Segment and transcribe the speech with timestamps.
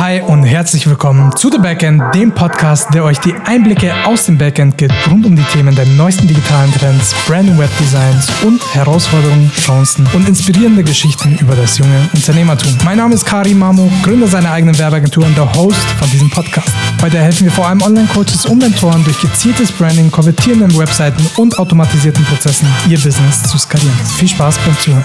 [0.00, 4.38] Hi und herzlich willkommen zu The Backend, dem Podcast, der euch die Einblicke aus dem
[4.38, 9.52] Backend gibt, rund um die Themen der neuesten digitalen Trends, Brand- und Webdesigns und Herausforderungen,
[9.54, 12.78] Chancen und inspirierende Geschichten über das junge Unternehmertum.
[12.82, 16.70] Mein Name ist Kari Mamo, Gründer seiner eigenen Werbeagentur und der Host von diesem Podcast.
[17.02, 22.24] Heute helfen wir vor allem Online-Coaches und Mentoren durch gezieltes Branding, konvertierenden Webseiten und automatisierten
[22.24, 23.92] Prozessen ihr Business zu skalieren.
[24.16, 25.04] Viel Spaß beim Zuhören.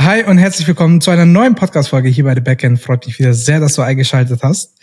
[0.00, 2.80] Hi und herzlich willkommen zu einer neuen Podcast-Folge hier bei The Backend.
[2.80, 4.78] Freut mich wieder sehr, dass du eingeschaltet hast.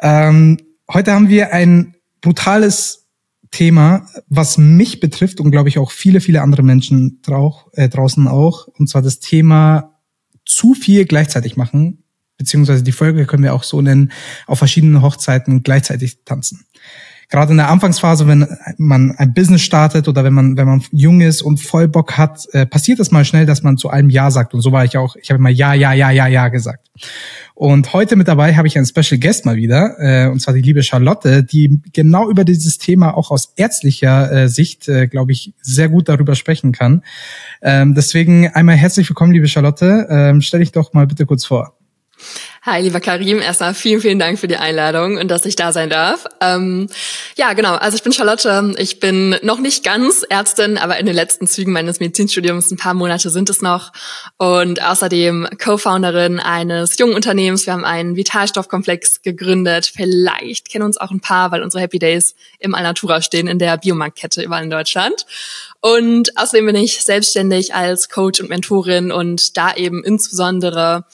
[0.00, 0.58] Ähm,
[0.92, 3.06] heute haben wir ein brutales
[3.52, 8.26] Thema, was mich betrifft und glaube ich auch viele, viele andere Menschen drauch, äh, draußen
[8.26, 8.66] auch.
[8.66, 10.00] Und zwar das Thema
[10.44, 12.02] zu viel gleichzeitig machen,
[12.36, 14.10] beziehungsweise die Folge können wir auch so nennen,
[14.48, 16.66] auf verschiedenen Hochzeiten gleichzeitig tanzen
[17.28, 18.46] gerade in der Anfangsphase, wenn
[18.78, 22.46] man ein Business startet oder wenn man, wenn man jung ist und voll Bock hat,
[22.52, 24.54] äh, passiert es mal schnell, dass man zu allem Ja sagt.
[24.54, 25.14] Und so war ich auch.
[25.16, 26.88] Ich habe immer Ja, Ja, Ja, Ja, Ja gesagt.
[27.54, 30.62] Und heute mit dabei habe ich einen Special Guest mal wieder, äh, und zwar die
[30.62, 35.52] liebe Charlotte, die genau über dieses Thema auch aus ärztlicher äh, Sicht, äh, glaube ich,
[35.60, 37.02] sehr gut darüber sprechen kann.
[37.60, 40.06] Ähm, deswegen einmal herzlich willkommen, liebe Charlotte.
[40.08, 41.74] Ähm, stell dich doch mal bitte kurz vor.
[42.70, 43.40] Hi, lieber Karim.
[43.40, 46.26] Erstmal vielen, vielen Dank für die Einladung und dass ich da sein darf.
[46.42, 46.90] Ähm,
[47.34, 47.76] ja, genau.
[47.76, 48.74] Also ich bin Charlotte.
[48.76, 52.92] Ich bin noch nicht ganz Ärztin, aber in den letzten Zügen meines Medizinstudiums, ein paar
[52.92, 53.90] Monate sind es noch.
[54.36, 57.64] Und außerdem Co-Founderin eines jungen Unternehmens.
[57.64, 59.90] Wir haben einen Vitalstoffkomplex gegründet.
[59.90, 63.78] Vielleicht kennen uns auch ein paar, weil unsere Happy Days im Alnatura stehen in der
[63.78, 65.24] Biomarktkette überall in Deutschland.
[65.80, 71.04] Und außerdem bin ich selbstständig als Coach und Mentorin und da eben insbesondere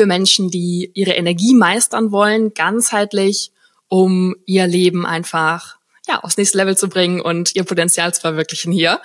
[0.00, 3.52] für Menschen, die ihre Energie meistern wollen, ganzheitlich,
[3.88, 5.76] um ihr Leben einfach
[6.08, 9.02] ja, aufs nächste Level zu bringen und ihr Potenzial zu verwirklichen hier.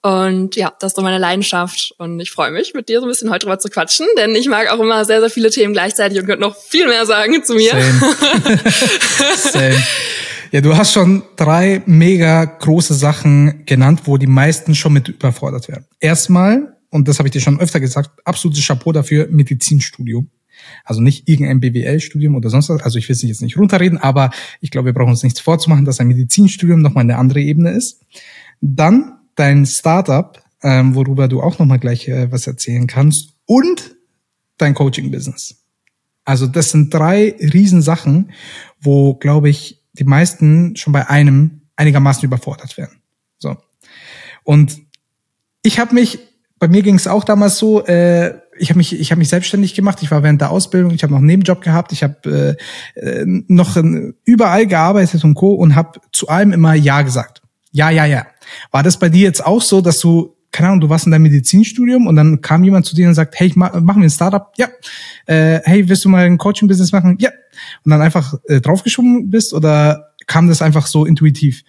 [0.00, 1.92] Und ja, das ist so meine Leidenschaft.
[1.98, 4.46] Und ich freue mich, mit dir so ein bisschen heute drüber zu quatschen, denn ich
[4.46, 7.54] mag auch immer sehr, sehr viele Themen gleichzeitig und könnte noch viel mehr sagen zu
[7.54, 7.72] mir.
[7.72, 8.60] Same.
[9.36, 9.82] Same.
[10.52, 15.66] Ja, du hast schon drei mega große Sachen genannt, wo die meisten schon mit überfordert
[15.66, 15.84] werden.
[15.98, 20.30] Erstmal, und das habe ich dir schon öfter gesagt, absolutes Chapeau dafür, Medizinstudium.
[20.84, 22.82] Also nicht irgendein BWL-Studium oder sonst was.
[22.82, 25.84] Also ich will es jetzt nicht runterreden, aber ich glaube, wir brauchen uns nichts vorzumachen,
[25.84, 28.00] dass ein Medizinstudium nochmal eine andere Ebene ist.
[28.60, 33.34] Dann dein Startup, ähm, worüber du auch nochmal gleich äh, was erzählen kannst.
[33.46, 33.96] Und
[34.56, 35.62] dein Coaching-Business.
[36.24, 38.32] Also das sind drei Riesensachen,
[38.80, 43.00] wo, glaube ich, die meisten schon bei einem einigermaßen überfordert werden.
[43.38, 43.56] So.
[44.42, 44.78] Und
[45.62, 46.18] ich habe mich,
[46.58, 49.74] bei mir ging es auch damals so, äh, ich habe mich, ich habe mich selbstständig
[49.74, 49.98] gemacht.
[50.02, 52.56] Ich war während der Ausbildung, ich habe noch einen Nebenjob gehabt, ich habe
[52.96, 53.76] äh, äh, noch
[54.24, 55.54] überall gearbeitet und co.
[55.54, 57.42] und habe zu allem immer ja gesagt.
[57.70, 58.26] Ja, ja, ja.
[58.70, 61.22] War das bei dir jetzt auch so, dass du keine Ahnung, du warst in deinem
[61.22, 64.50] Medizinstudium und dann kam jemand zu dir und sagt, hey, machen wir ein Startup?
[64.56, 64.68] Ja.
[65.26, 67.18] Äh, hey, willst du mal ein Coaching-Business machen?
[67.20, 67.30] Ja.
[67.84, 71.64] Und dann einfach äh, draufgeschoben bist oder kam das einfach so intuitiv?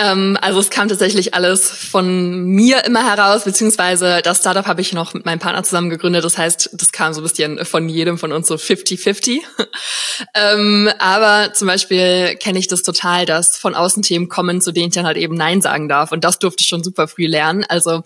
[0.00, 4.94] Ähm, also es kam tatsächlich alles von mir immer heraus, beziehungsweise das Startup habe ich
[4.94, 6.24] noch mit meinem Partner zusammen gegründet.
[6.24, 9.40] Das heißt, das kam so ein bisschen von jedem von uns so 50-50.
[10.34, 14.88] ähm, aber zum Beispiel kenne ich das total, dass von außen Themen kommen, zu denen
[14.88, 16.12] ich dann halt eben Nein sagen darf.
[16.12, 17.66] Und das durfte ich schon super früh lernen.
[17.68, 18.02] Also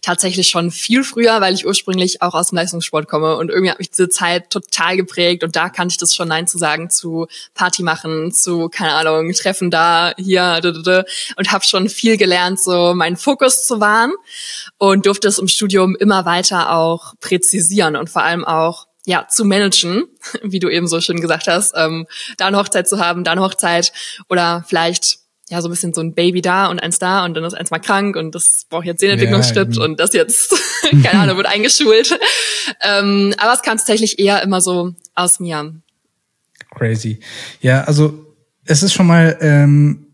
[0.00, 3.36] tatsächlich schon viel früher, weil ich ursprünglich auch aus dem Leistungssport komme.
[3.36, 5.42] Und irgendwie hat mich diese Zeit total geprägt.
[5.42, 9.32] Und da kannte ich das schon Nein zu sagen zu Party machen, zu, keine Ahnung,
[9.32, 10.60] Treffen da, hier,
[11.36, 14.12] und habe schon viel gelernt, so meinen Fokus zu wahren
[14.78, 19.44] und durfte es im Studium immer weiter auch präzisieren und vor allem auch ja, zu
[19.44, 20.04] managen,
[20.42, 22.06] wie du eben so schön gesagt hast, ähm,
[22.36, 23.92] da eine Hochzeit zu haben, da eine Hochzeit
[24.28, 27.44] oder vielleicht ja so ein bisschen so ein Baby da und eins da und dann
[27.44, 30.54] ist eins mal krank und das braucht jetzt Sehnentwicklungsschritt ja, und das jetzt,
[31.02, 32.18] keine Ahnung, wird eingeschult.
[32.80, 35.74] ähm, aber es kam tatsächlich eher immer so aus mir.
[36.70, 37.20] Crazy.
[37.60, 38.34] Ja, also
[38.64, 40.06] es ist schon mal ähm,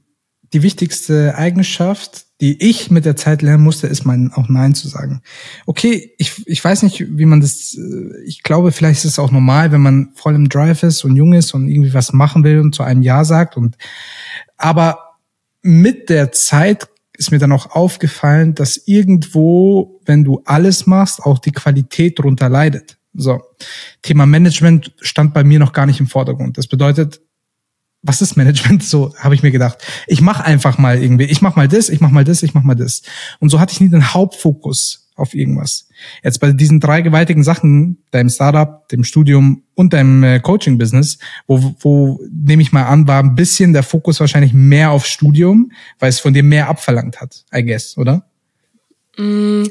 [0.52, 4.88] die wichtigste Eigenschaft, die ich mit der Zeit lernen musste, ist mein auch Nein zu
[4.88, 5.22] sagen.
[5.66, 9.30] Okay, ich, ich weiß nicht, wie man das, äh, ich glaube, vielleicht ist es auch
[9.30, 12.60] normal, wenn man voll im Drive ist und jung ist und irgendwie was machen will
[12.60, 13.76] und zu einem Ja sagt und,
[14.56, 15.16] aber
[15.62, 21.40] mit der Zeit ist mir dann auch aufgefallen, dass irgendwo, wenn du alles machst, auch
[21.40, 22.96] die Qualität darunter leidet.
[23.12, 23.42] So.
[24.02, 26.56] Thema Management stand bei mir noch gar nicht im Vordergrund.
[26.56, 27.20] Das bedeutet,
[28.02, 28.82] was ist Management?
[28.82, 29.78] So habe ich mir gedacht.
[30.06, 32.66] Ich mache einfach mal irgendwie, ich mache mal das, ich mache mal das, ich mache
[32.66, 33.02] mal das.
[33.40, 35.88] Und so hatte ich nie den Hauptfokus auf irgendwas.
[36.22, 41.18] Jetzt bei diesen drei gewaltigen Sachen, deinem Startup, dem Studium und deinem äh, Coaching-Business,
[41.48, 45.72] wo, wo nehme ich mal an, war ein bisschen der Fokus wahrscheinlich mehr auf Studium,
[45.98, 48.24] weil es von dir mehr abverlangt hat, I guess, oder?
[49.18, 49.66] Mm,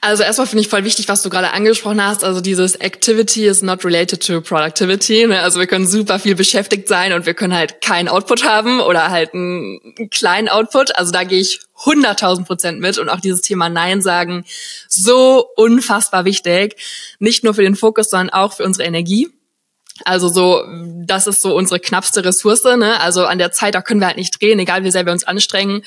[0.00, 2.22] also erstmal finde ich voll wichtig, was du gerade angesprochen hast.
[2.22, 5.26] Also dieses Activity is not related to productivity.
[5.26, 5.40] Ne?
[5.40, 9.10] Also wir können super viel beschäftigt sein und wir können halt keinen Output haben oder
[9.10, 9.80] halt einen
[10.10, 10.96] kleinen Output.
[10.96, 14.44] Also da gehe ich 100.000 Prozent mit und auch dieses Thema Nein sagen
[14.88, 16.76] so unfassbar wichtig.
[17.18, 19.28] Nicht nur für den Fokus, sondern auch für unsere Energie.
[20.04, 20.64] Also so,
[21.04, 22.62] das ist so unsere knappste Ressource.
[22.62, 23.00] Ne?
[23.00, 25.24] Also an der Zeit, da können wir halt nicht drehen, egal wie sehr wir uns
[25.24, 25.82] anstrengen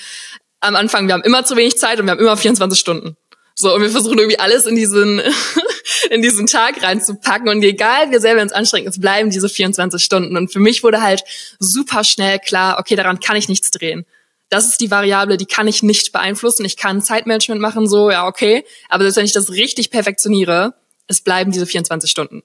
[0.60, 3.18] am Anfang, wir haben immer zu wenig Zeit und wir haben immer 24 Stunden.
[3.60, 5.20] So, und wir versuchen irgendwie alles in diesen,
[6.12, 7.50] in diesen Tag reinzupacken.
[7.50, 10.38] Und egal, wie sehr wir uns anstrengen, es bleiben diese 24 Stunden.
[10.38, 11.24] Und für mich wurde halt
[11.58, 14.06] super schnell klar, okay, daran kann ich nichts drehen.
[14.50, 16.66] Das ist die Variable, die kann ich nicht beeinflussen.
[16.66, 18.64] Ich kann Zeitmanagement machen, so, ja, okay.
[18.90, 20.76] Aber selbst wenn ich das richtig perfektioniere,
[21.08, 22.44] es bleiben diese 24 Stunden.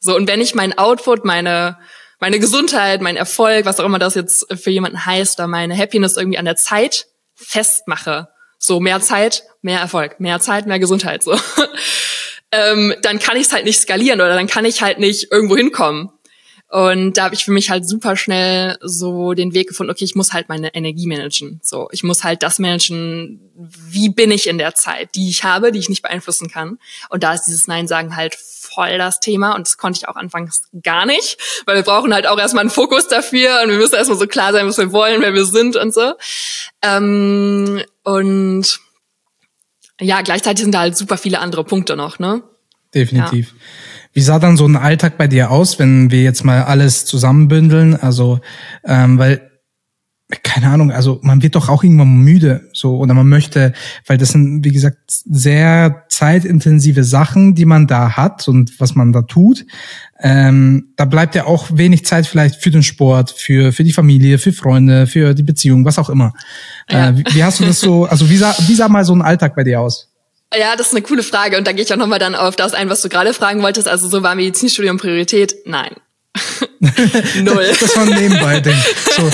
[0.00, 1.78] So, und wenn ich mein Output, meine,
[2.20, 6.16] meine Gesundheit, mein Erfolg, was auch immer das jetzt für jemanden heißt, oder meine Happiness
[6.16, 7.06] irgendwie an der Zeit
[7.38, 11.38] festmache, so mehr Zeit, mehr Erfolg, mehr Zeit, mehr Gesundheit, so,
[12.52, 15.56] ähm, dann kann ich es halt nicht skalieren oder dann kann ich halt nicht irgendwo
[15.56, 16.10] hinkommen.
[16.70, 20.14] Und da habe ich für mich halt super schnell so den Weg gefunden, okay, ich
[20.14, 21.60] muss halt meine Energie managen.
[21.62, 25.72] So, ich muss halt das managen, wie bin ich in der Zeit, die ich habe,
[25.72, 26.78] die ich nicht beeinflussen kann.
[27.08, 30.16] Und da ist dieses Nein sagen halt voll das Thema und das konnte ich auch
[30.16, 33.94] anfangs gar nicht, weil wir brauchen halt auch erstmal einen Fokus dafür und wir müssen
[33.94, 36.12] erstmal so klar sein, was wir wollen, wer wir sind und so.
[36.82, 38.78] Ähm, und
[40.00, 42.42] ja, gleichzeitig sind da halt super viele andere Punkte noch, ne?
[42.94, 43.48] Definitiv.
[43.48, 43.56] Ja.
[44.18, 47.94] Wie sah dann so ein Alltag bei dir aus, wenn wir jetzt mal alles zusammenbündeln?
[47.94, 48.40] Also,
[48.84, 49.42] ähm, weil
[50.42, 53.74] keine Ahnung, also man wird doch auch irgendwann müde, so oder man möchte,
[54.08, 59.12] weil das sind wie gesagt sehr zeitintensive Sachen, die man da hat und was man
[59.12, 59.64] da tut.
[60.18, 64.38] Ähm, da bleibt ja auch wenig Zeit vielleicht für den Sport, für für die Familie,
[64.38, 66.32] für Freunde, für die Beziehung, was auch immer.
[66.90, 67.10] Ja.
[67.10, 68.06] Äh, wie, wie, hast du das so?
[68.06, 70.12] Also wie sah wie sah mal so ein Alltag bei dir aus?
[70.56, 72.72] Ja, das ist eine coole Frage und da gehe ich auch nochmal dann auf das
[72.72, 73.86] ein, was du gerade fragen wolltest.
[73.86, 75.56] Also so war Medizinstudium Priorität?
[75.66, 75.94] Nein.
[77.42, 77.70] Null.
[77.80, 78.76] Das war ein Nebenbei-Ding.
[79.16, 79.30] So,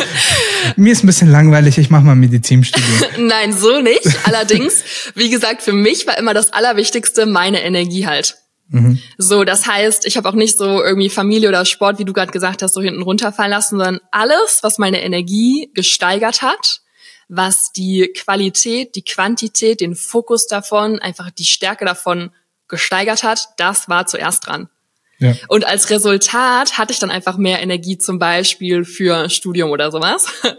[0.77, 2.99] mir ist ein bisschen langweilig, ich mache mal Medizinstudium.
[3.29, 4.09] Nein, so nicht.
[4.25, 4.83] Allerdings,
[5.15, 8.37] wie gesagt, für mich war immer das Allerwichtigste meine Energie halt.
[8.69, 8.99] Mhm.
[9.19, 12.33] So, das heißt, ich habe auch nicht so irgendwie Familie oder Sport, wie du gerade
[12.33, 16.81] gesagt hast, so hinten runterfallen lassen, sondern alles, was meine Energie gesteigert hat,
[17.29, 22.31] was die Qualität, die Quantität, den Fokus davon, einfach die Stärke davon
[22.69, 24.69] gesteigert hat, das war zuerst dran.
[25.19, 25.35] Ja.
[25.49, 30.26] Und als Resultat hatte ich dann einfach mehr Energie zum Beispiel für Studium oder sowas.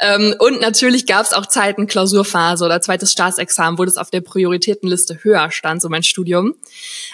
[0.00, 4.20] Ähm, und natürlich gab es auch Zeiten, Klausurphase oder zweites Staatsexamen, wo das auf der
[4.20, 6.54] Prioritätenliste höher stand, so mein Studium.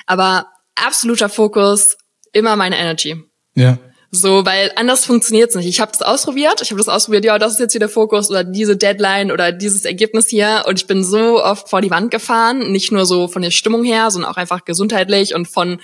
[0.07, 1.97] Aber absoluter Fokus,
[2.33, 3.23] immer meine Energy.
[3.55, 3.79] Ja.
[4.15, 5.67] So, weil anders funktioniert's nicht.
[5.67, 8.29] Ich habe das ausprobiert, ich habe das ausprobiert, ja, das ist jetzt hier der Fokus
[8.29, 12.11] oder diese Deadline oder dieses Ergebnis hier und ich bin so oft vor die Wand
[12.11, 15.81] gefahren, nicht nur so von der Stimmung her, sondern auch einfach gesundheitlich und von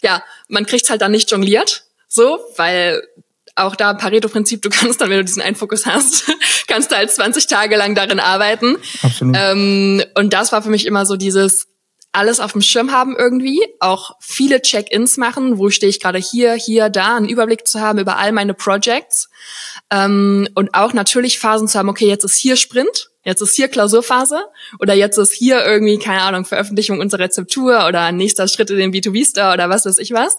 [0.00, 3.02] ja, man kriegt's halt dann nicht jongliert, so, weil
[3.56, 6.30] auch da Pareto-Prinzip, du kannst dann, wenn du diesen einen Fokus hast,
[6.68, 8.76] kannst du halt 20 Tage lang darin arbeiten.
[9.02, 9.36] Absolut.
[9.36, 11.66] Ähm, und das war für mich immer so dieses,
[12.12, 16.52] alles auf dem Schirm haben irgendwie, auch viele Check-ins machen, wo stehe ich gerade hier,
[16.52, 19.30] hier, da, einen Überblick zu haben über all meine Projects
[19.90, 23.68] ähm, und auch natürlich Phasen zu haben, okay, jetzt ist hier Sprint, jetzt ist hier
[23.68, 24.44] Klausurphase
[24.78, 28.92] oder jetzt ist hier irgendwie, keine Ahnung, Veröffentlichung unserer Rezeptur oder nächster Schritt in den
[28.92, 30.38] B2B-Store oder was weiß ich was.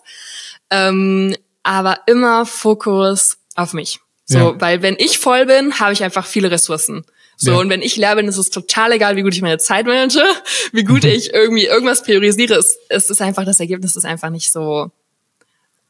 [0.70, 4.00] Ähm, aber immer Fokus auf mich.
[4.26, 4.62] So, ja.
[4.62, 7.06] weil wenn ich voll bin, habe ich einfach viele Ressourcen.
[7.44, 7.58] So, ja.
[7.58, 10.24] und wenn ich leer bin, ist es total egal, wie gut ich meine Zeit manage,
[10.72, 11.10] wie gut mhm.
[11.10, 12.54] ich irgendwie irgendwas priorisiere.
[12.54, 14.92] Es, es ist einfach, das Ergebnis ist einfach nicht so.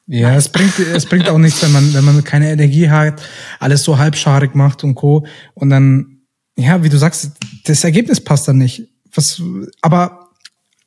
[0.08, 3.22] Ja, es bringt, es bringt auch nichts, wenn man, wenn man keine Energie hat,
[3.60, 5.28] alles so halbscharig macht und Co.
[5.54, 6.22] Und dann,
[6.58, 7.32] ja, wie du sagst,
[7.66, 8.90] das Ergebnis passt dann nicht.
[9.14, 9.42] Was,
[9.82, 10.32] aber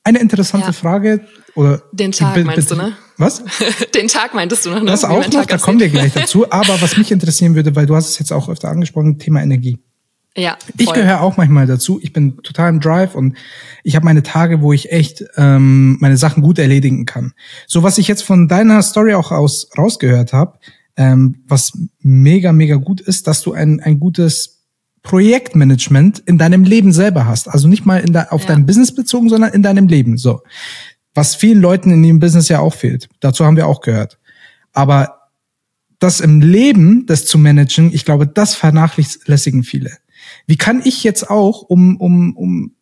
[0.03, 0.73] eine interessante ja.
[0.73, 1.83] Frage, oder?
[1.93, 2.97] Den Tag meinst du, ne?
[3.19, 3.43] Was?
[3.95, 4.91] Den Tag meintest du noch, ne?
[4.91, 6.51] Das auch noch, da kommen wir gleich dazu.
[6.51, 9.79] Aber was mich interessieren würde, weil du hast es jetzt auch öfter angesprochen, Thema Energie.
[10.37, 10.59] Ja.
[10.61, 10.75] Voll.
[10.79, 11.99] Ich gehöre auch manchmal dazu.
[12.03, 13.37] Ich bin total im Drive und
[13.83, 17.33] ich habe meine Tage, wo ich echt ähm, meine Sachen gut erledigen kann.
[17.67, 20.59] So was ich jetzt von deiner Story auch aus rausgehört habe,
[20.97, 24.57] ähm, was mega mega gut ist, dass du ein ein gutes
[25.03, 27.49] Projektmanagement in deinem Leben selber hast.
[27.49, 28.49] Also nicht mal in de, auf ja.
[28.49, 30.19] dein Business bezogen, sondern in deinem Leben.
[30.19, 30.43] So,
[31.15, 33.09] was vielen Leuten in ihrem Business ja auch fehlt.
[33.21, 34.19] Dazu haben wir auch gehört.
[34.73, 35.31] Aber
[35.99, 39.93] das im Leben, das zu managen, ich glaube, das vernachlässigen viele.
[40.47, 42.75] Wie kann ich jetzt auch, um, um, um,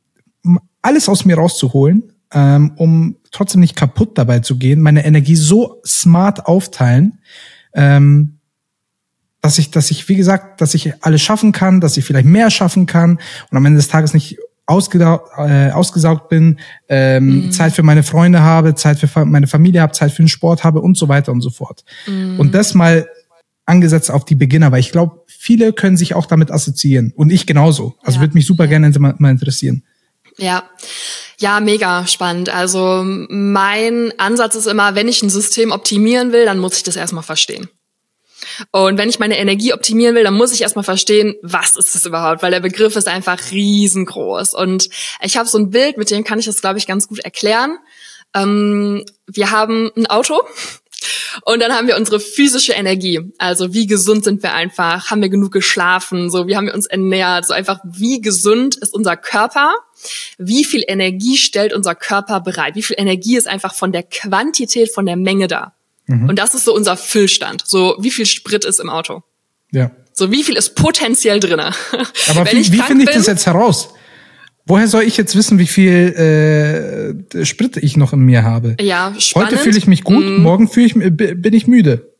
[0.44, 5.37] um alles aus mir rauszuholen, ähm, um trotzdem nicht kaputt dabei zu gehen, meine Energie
[5.37, 7.21] so smart aufteilen,
[7.75, 8.38] ähm,
[9.40, 12.50] dass ich, dass ich, wie gesagt, dass ich alles schaffen kann, dass ich vielleicht mehr
[12.50, 13.18] schaffen kann
[13.50, 17.52] und am Ende des Tages nicht ausgesaugt, äh, ausgesaugt bin, ähm, mhm.
[17.52, 20.80] Zeit für meine Freunde habe, Zeit für meine Familie habe, Zeit für den Sport habe
[20.80, 21.85] und so weiter und so fort.
[22.06, 22.40] Mhm.
[22.40, 23.06] Und das mal
[23.66, 27.47] angesetzt auf die Beginner, weil ich glaube, viele können sich auch damit assoziieren und ich
[27.47, 27.94] genauso.
[28.02, 28.21] Also ja.
[28.23, 29.83] würde mich super gerne mal interessieren.
[30.37, 30.64] Ja.
[31.38, 32.49] Ja, mega spannend.
[32.49, 36.97] Also mein Ansatz ist immer, wenn ich ein System optimieren will, dann muss ich das
[36.97, 37.68] erstmal verstehen.
[38.71, 42.04] Und wenn ich meine Energie optimieren will, dann muss ich erstmal verstehen, was ist das
[42.04, 44.54] überhaupt, weil der Begriff ist einfach riesengroß.
[44.54, 44.88] Und
[45.23, 47.78] ich habe so ein Bild, mit dem kann ich das, glaube ich, ganz gut erklären.
[48.35, 50.40] Ähm, wir haben ein Auto
[51.42, 53.20] und dann haben wir unsere physische Energie.
[53.38, 55.10] Also wie gesund sind wir einfach?
[55.10, 56.30] Haben wir genug geschlafen?
[56.30, 57.46] So, wie haben wir uns ernährt?
[57.46, 59.74] So einfach, wie gesund ist unser Körper?
[60.38, 62.74] Wie viel Energie stellt unser Körper bereit?
[62.74, 65.74] Wie viel Energie ist einfach von der Quantität, von der Menge da?
[66.06, 66.28] Mhm.
[66.28, 67.62] Und das ist so unser Füllstand.
[67.66, 69.22] So, wie viel Sprit ist im Auto?
[69.70, 69.90] Ja.
[70.12, 71.72] So, wie viel ist potenziell drinne?
[72.28, 73.93] Aber wie, wie finde ich das jetzt heraus?
[74.66, 78.76] Woher soll ich jetzt wissen, wie viel äh, Sprit ich noch in mir habe?
[78.80, 79.50] Ja, spannend.
[79.50, 80.42] Heute fühle ich mich gut, mm.
[80.42, 82.14] morgen fühle ich, bin ich müde.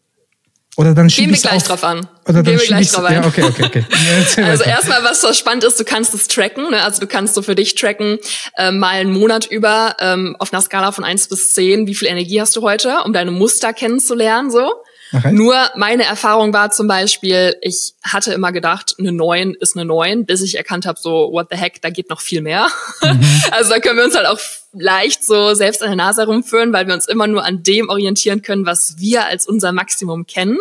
[0.77, 2.09] Oder dann schiebe ich gleich auf, drauf an.
[2.25, 3.23] Oder dann Gehen wir gleich drauf ein.
[3.23, 3.85] Ja, okay, okay, okay.
[4.43, 6.71] also erstmal, was so spannend ist, du kannst es tracken.
[6.71, 6.83] Ne?
[6.83, 8.19] Also du kannst so für dich tracken,
[8.57, 12.09] äh, mal einen Monat über ähm, auf einer Skala von eins bis zehn, wie viel
[12.09, 14.51] Energie hast du heute, um deine Muster kennenzulernen.
[14.51, 14.69] so.
[15.13, 15.33] Okay.
[15.33, 20.27] Nur meine Erfahrung war zum Beispiel, ich hatte immer gedacht, eine 9 ist eine 9,
[20.27, 22.69] bis ich erkannt habe, so, what the heck, da geht noch viel mehr.
[23.03, 23.21] Mhm.
[23.51, 24.41] Also da können wir uns halt auch
[24.73, 28.43] leicht so selbst an der Nase herumführen, weil wir uns immer nur an dem orientieren
[28.43, 30.59] können, was wir als unser Maximum kennen.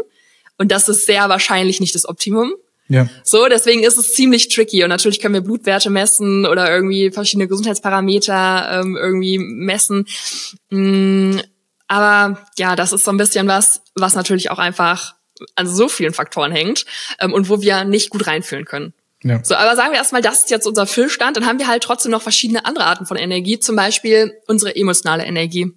[0.57, 2.53] Und das ist sehr wahrscheinlich nicht das Optimum.
[2.89, 3.07] Ja.
[3.23, 4.83] So, deswegen ist es ziemlich tricky.
[4.83, 10.05] Und natürlich können wir Blutwerte messen oder irgendwie verschiedene Gesundheitsparameter ähm, irgendwie messen.
[11.87, 15.15] Aber ja, das ist so ein bisschen was, was natürlich auch einfach
[15.55, 16.85] an so vielen Faktoren hängt
[17.19, 18.93] ähm, und wo wir nicht gut reinfühlen können.
[19.23, 19.43] Ja.
[19.43, 22.11] So, aber sagen wir erstmal, das ist jetzt unser Füllstand, dann haben wir halt trotzdem
[22.11, 25.71] noch verschiedene andere Arten von Energie, zum Beispiel unsere emotionale Energie.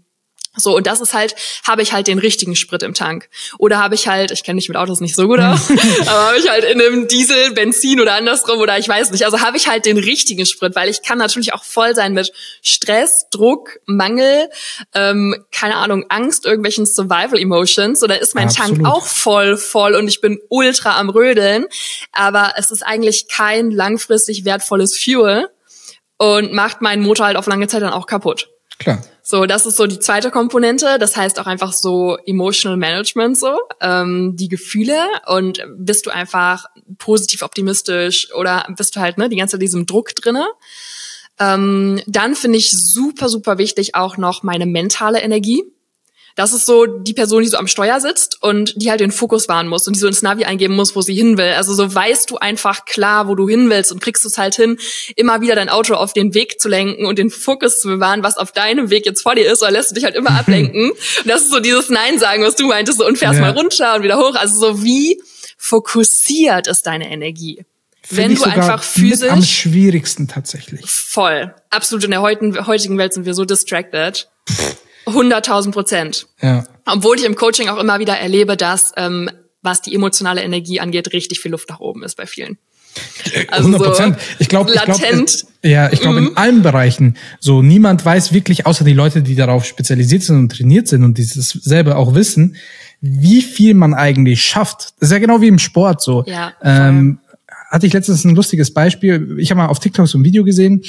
[0.57, 1.35] So, und das ist halt,
[1.67, 3.29] habe ich halt den richtigen Sprit im Tank.
[3.59, 5.71] Oder habe ich halt, ich kenne mich mit Autos nicht so gut aus,
[6.01, 9.25] aber habe ich halt in einem Diesel, Benzin oder andersrum oder ich weiß nicht.
[9.25, 12.33] Also habe ich halt den richtigen Sprit, weil ich kann natürlich auch voll sein mit
[12.63, 14.49] Stress, Druck, Mangel,
[14.95, 18.03] ähm, keine Ahnung, Angst, irgendwelchen Survival Emotions.
[18.03, 18.79] Oder ist mein Absolut.
[18.79, 21.67] Tank auch voll, voll und ich bin ultra am Rödeln.
[22.13, 25.49] Aber es ist eigentlich kein langfristig wertvolles Fuel
[26.19, 28.49] und macht meinen Motor halt auf lange Zeit dann auch kaputt.
[28.79, 29.03] Klar.
[29.23, 30.99] So, das ist so die zweite Komponente.
[31.01, 36.67] Das heißt auch einfach so Emotional Management, so ähm, die Gefühle und bist du einfach
[36.99, 40.47] positiv optimistisch oder bist du halt ne die ganze Zeit diesem Druck drinne.
[41.41, 45.65] Ähm, dann finde ich super super wichtig auch noch meine mentale Energie.
[46.37, 49.49] Das ist so die Person, die so am Steuer sitzt und die halt den Fokus
[49.49, 51.53] wahren muss und die so ins Navi eingeben muss, wo sie hin will.
[51.57, 54.77] Also so weißt du einfach klar, wo du hin willst und kriegst es halt hin,
[55.17, 58.37] immer wieder dein Auto auf den Weg zu lenken und den Fokus zu bewahren, was
[58.37, 60.91] auf deinem Weg jetzt vor dir ist, oder lässt du dich halt immer ablenken.
[60.91, 63.41] Und das ist so dieses Nein sagen, was du meintest, so, und fährst ja.
[63.41, 64.35] mal runter und wieder hoch.
[64.35, 65.19] Also so wie
[65.57, 67.65] fokussiert ist deine Energie?
[68.03, 70.85] Find wenn du einfach physisch am schwierigsten tatsächlich.
[70.85, 71.55] Voll.
[71.71, 72.05] Absolut.
[72.05, 74.29] In der heutigen Welt sind wir so distracted.
[75.07, 76.27] 100.000 Prozent.
[76.41, 76.65] Ja.
[76.85, 79.31] Obwohl ich im Coaching auch immer wieder erlebe, dass, ähm,
[79.63, 82.59] was die emotionale Energie angeht, richtig viel Luft nach oben ist bei vielen.
[83.49, 84.17] Also 100 Prozent.
[84.39, 85.01] ich glaube, ich glaub,
[85.63, 86.29] ja, ich glaube mhm.
[86.29, 87.17] in allen Bereichen.
[87.41, 91.19] So niemand weiß wirklich, außer die Leute, die darauf spezialisiert sind und trainiert sind und
[91.19, 92.57] dieses selber auch wissen,
[93.03, 94.95] wie viel man eigentlich schafft.
[94.99, 96.25] Das ist ja genau wie im Sport so.
[96.27, 97.19] Ja, ähm,
[97.71, 99.37] hatte ich letztens ein lustiges Beispiel.
[99.39, 100.83] Ich habe mal auf TikTok so ein Video gesehen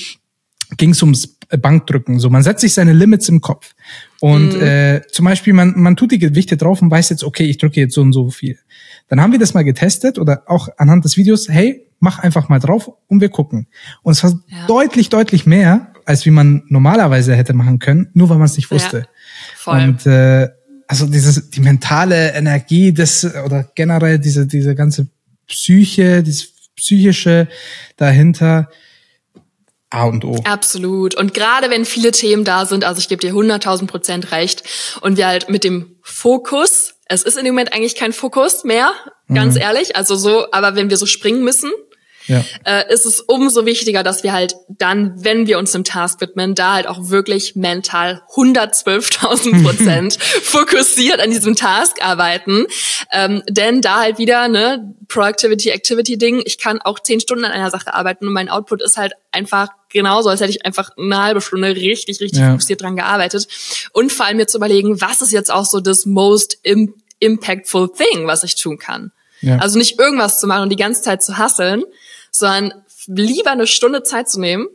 [0.76, 2.20] ging es ums Bankdrücken.
[2.20, 3.74] So, man setzt sich seine Limits im Kopf.
[4.20, 4.62] Und mhm.
[4.62, 7.80] äh, zum Beispiel, man, man tut die Gewichte drauf und weiß jetzt, okay, ich drücke
[7.80, 8.58] jetzt so und so viel.
[9.08, 12.60] Dann haben wir das mal getestet oder auch anhand des Videos, hey, mach einfach mal
[12.60, 13.68] drauf und wir gucken.
[14.04, 14.68] Und es war ja.
[14.68, 18.72] deutlich, deutlich mehr, als wie man normalerweise hätte machen können, nur weil man es nicht
[18.72, 18.98] wusste.
[18.98, 19.06] Ja,
[19.56, 19.82] voll.
[19.82, 20.50] Und äh,
[20.88, 25.08] also dieses, die mentale Energie, das oder generell diese, diese ganze
[25.48, 27.48] Psyche, dieses psychische
[27.98, 28.70] dahinter,
[29.90, 30.36] A und O.
[30.44, 31.16] Absolut.
[31.16, 34.64] Und gerade wenn viele Themen da sind, also ich gebe dir 100.000 Prozent recht,
[35.02, 38.92] und wir halt mit dem Fokus, es ist in dem Moment eigentlich kein Fokus mehr,
[39.34, 39.62] ganz mhm.
[39.62, 41.72] ehrlich, also so, aber wenn wir so springen müssen,
[42.28, 42.44] ja.
[42.66, 46.56] äh, ist es umso wichtiger, dass wir halt dann, wenn wir uns dem Task widmen,
[46.56, 52.66] da halt auch wirklich mental 112.000 Prozent fokussiert an diesem Task arbeiten.
[53.12, 57.52] Ähm, denn da halt wieder, ne, Productivity, Activity Ding, ich kann auch zehn Stunden an
[57.52, 61.24] einer Sache arbeiten und mein Output ist halt einfach genauso, als hätte ich einfach eine
[61.24, 62.52] halbe Stunde richtig, richtig ja.
[62.52, 63.48] fokussiert dran gearbeitet.
[63.94, 67.90] Und vor allem mir zu überlegen, was ist jetzt auch so das most im impactful
[67.92, 69.12] thing, was ich tun kann.
[69.42, 69.58] Ja.
[69.58, 71.84] Also nicht irgendwas zu machen und die ganze Zeit zu hasseln,
[72.32, 72.74] sondern
[73.08, 74.68] lieber eine Stunde Zeit zu nehmen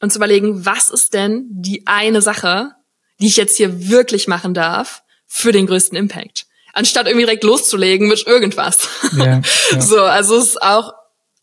[0.00, 2.72] und zu überlegen, was ist denn die eine Sache,
[3.20, 6.46] die ich jetzt hier wirklich machen darf für den größten Impact?
[6.72, 8.88] Anstatt irgendwie direkt loszulegen mit irgendwas.
[9.16, 9.40] Ja, ja.
[9.80, 10.92] So, also es ist auch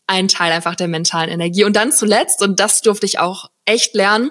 [0.06, 1.64] ein Teil einfach der mentalen Energie.
[1.64, 4.30] Und dann zuletzt, und das durfte ich auch echt lernen,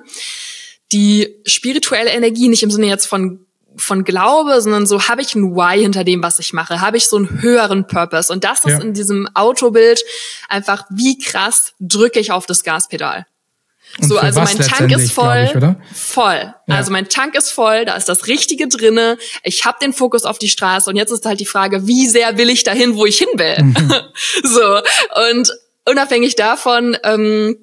[0.91, 3.46] die spirituelle Energie nicht im Sinne jetzt von
[3.77, 7.07] von Glaube, sondern so habe ich ein Why hinter dem, was ich mache, habe ich
[7.07, 8.31] so einen höheren Purpose.
[8.31, 8.79] Und das ist ja.
[8.79, 10.01] in diesem Autobild
[10.49, 13.25] einfach, wie krass drücke ich auf das Gaspedal.
[13.99, 15.49] Und so, also mein Tank ist voll.
[15.53, 16.53] Ich, voll.
[16.67, 16.75] Ja.
[16.75, 19.17] Also mein Tank ist voll, da ist das Richtige drinne.
[19.43, 22.37] Ich habe den Fokus auf die Straße und jetzt ist halt die Frage, wie sehr
[22.37, 23.63] will ich dahin, wo ich hin will?
[23.63, 23.93] Mhm.
[24.43, 24.81] so.
[25.29, 25.51] Und
[25.85, 27.57] unabhängig davon ähm,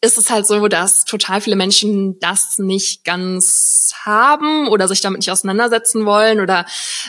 [0.00, 5.18] ist es halt so, dass total viele Menschen das nicht ganz haben oder sich damit
[5.18, 6.66] nicht auseinandersetzen wollen oder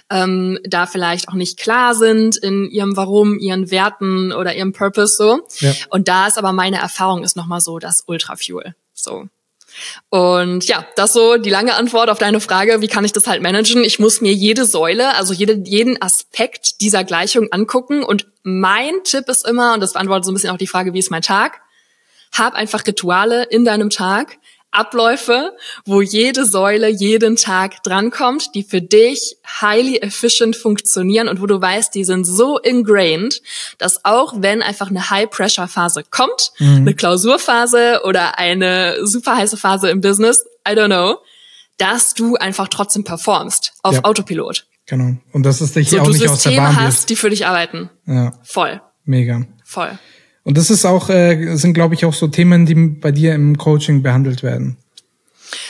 [0.09, 5.15] ähm, da vielleicht auch nicht klar sind in ihrem Warum, ihren Werten oder ihrem Purpose
[5.15, 5.47] so.
[5.59, 5.73] Ja.
[5.89, 8.75] Und da ist aber meine Erfahrung ist nochmal so das Ultra-Fuel.
[8.93, 9.27] So.
[10.09, 13.43] Und ja, das so die lange Antwort auf deine Frage, wie kann ich das halt
[13.43, 13.83] managen?
[13.83, 18.03] Ich muss mir jede Säule, also jede, jeden Aspekt dieser Gleichung angucken.
[18.03, 20.99] Und mein Tipp ist immer, und das beantwortet so ein bisschen auch die Frage, wie
[20.99, 21.61] ist mein Tag?
[22.31, 24.37] Hab einfach Rituale in deinem Tag,
[24.71, 25.55] Abläufe,
[25.85, 31.59] wo jede Säule jeden Tag drankommt, die für dich highly efficient funktionieren und wo du
[31.59, 33.41] weißt, die sind so ingrained,
[33.79, 36.77] dass auch wenn einfach eine High-Pressure-Phase kommt, mhm.
[36.77, 41.17] eine Klausurphase oder eine super heiße Phase im Business, I don't know,
[41.77, 44.03] dass du einfach trotzdem performst auf ja.
[44.03, 44.67] Autopilot.
[44.85, 45.15] Genau.
[45.31, 47.47] Und das ist dich so, auch nicht Systeme aus der Bahn hast, die für dich
[47.47, 47.89] arbeiten.
[48.05, 48.33] Ja.
[48.43, 48.81] Voll.
[49.05, 49.45] Mega.
[49.63, 49.97] Voll.
[50.49, 53.59] Und das ist auch, äh, sind, glaube ich, auch so Themen, die bei dir im
[53.59, 54.77] Coaching behandelt werden.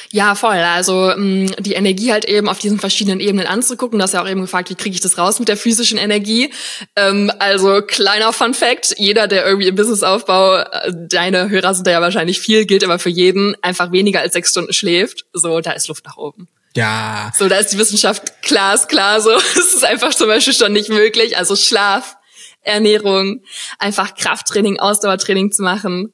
[0.10, 0.56] Ja, voll.
[0.56, 4.00] Also mh, die Energie halt eben auf diesen verschiedenen Ebenen anzugucken.
[4.00, 6.54] Du hast ja auch eben gefragt, wie kriege ich das raus mit der physischen Energie?
[6.96, 11.92] Ähm, also kleiner Fun Fact, jeder, der irgendwie im Businessaufbau, äh, deine Hörer sind da
[11.92, 15.26] ja wahrscheinlich viel, gilt aber für jeden, einfach weniger als sechs Stunden schläft.
[15.34, 16.48] So, da ist Luft nach oben.
[16.74, 17.34] Ja.
[17.38, 19.32] So, da ist die Wissenschaft klar, ist klar so.
[19.58, 21.38] Es ist einfach zum Beispiel schon nicht möglich.
[21.38, 22.16] Also Schlaf
[22.62, 23.42] Ernährung,
[23.78, 26.14] einfach Krafttraining, Ausdauertraining zu machen.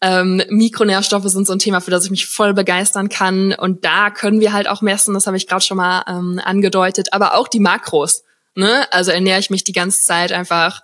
[0.00, 3.52] Ähm, Mikronährstoffe sind so ein Thema, für das ich mich voll begeistern kann.
[3.52, 7.08] Und da können wir halt auch messen, das habe ich gerade schon mal ähm, angedeutet,
[7.12, 8.22] aber auch die Makros.
[8.54, 8.92] Ne?
[8.92, 10.82] Also ernähre ich mich die ganze Zeit einfach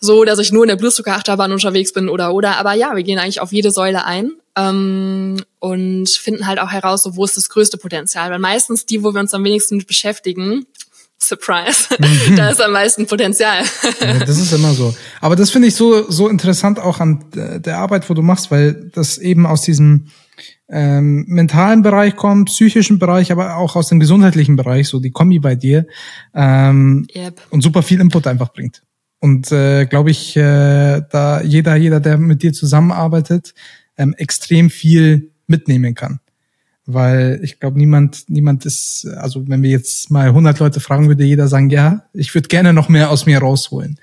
[0.00, 2.58] so, dass ich nur in der Blutzuckerachterbahn unterwegs bin oder oder.
[2.58, 7.02] Aber ja, wir gehen eigentlich auf jede Säule ein ähm, und finden halt auch heraus,
[7.02, 8.30] so, wo ist das größte Potenzial.
[8.30, 10.66] Weil meistens die, wo wir uns am wenigsten mit beschäftigen,
[11.22, 12.36] Surprise, mhm.
[12.36, 13.62] da ist am meisten Potenzial.
[14.00, 14.94] ja, das ist immer so.
[15.20, 18.90] Aber das finde ich so, so interessant auch an der Arbeit, wo du machst, weil
[18.94, 20.06] das eben aus diesem
[20.70, 25.38] ähm, mentalen Bereich kommt, psychischen Bereich, aber auch aus dem gesundheitlichen Bereich, so die Kombi
[25.38, 25.86] bei dir
[26.34, 27.40] ähm, yep.
[27.50, 28.82] und super viel Input einfach bringt.
[29.18, 33.54] Und äh, glaube ich, äh, da jeder, jeder, der mit dir zusammenarbeitet,
[33.98, 36.20] ähm, extrem viel mitnehmen kann
[36.94, 41.24] weil ich glaube, niemand, niemand ist, also wenn wir jetzt mal 100 Leute fragen, würde
[41.24, 43.98] jeder sagen, ja, ich würde gerne noch mehr aus mir rausholen.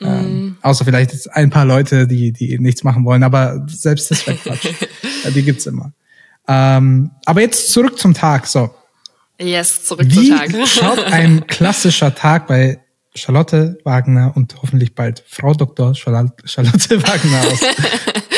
[0.00, 0.04] Mm.
[0.04, 4.26] Ähm, außer vielleicht jetzt ein paar Leute, die, die nichts machen wollen, aber selbst das
[4.26, 4.68] wäre Quatsch.
[5.34, 5.92] die gibt's immer.
[6.48, 8.74] Ähm, aber jetzt zurück zum Tag, so.
[9.40, 10.50] Yes, zurück Wie zum Tag.
[10.68, 12.80] schaut ein klassischer Tag bei
[13.14, 15.94] Charlotte Wagner und hoffentlich bald Frau Dr.
[15.94, 17.60] Charlotte Wagner aus?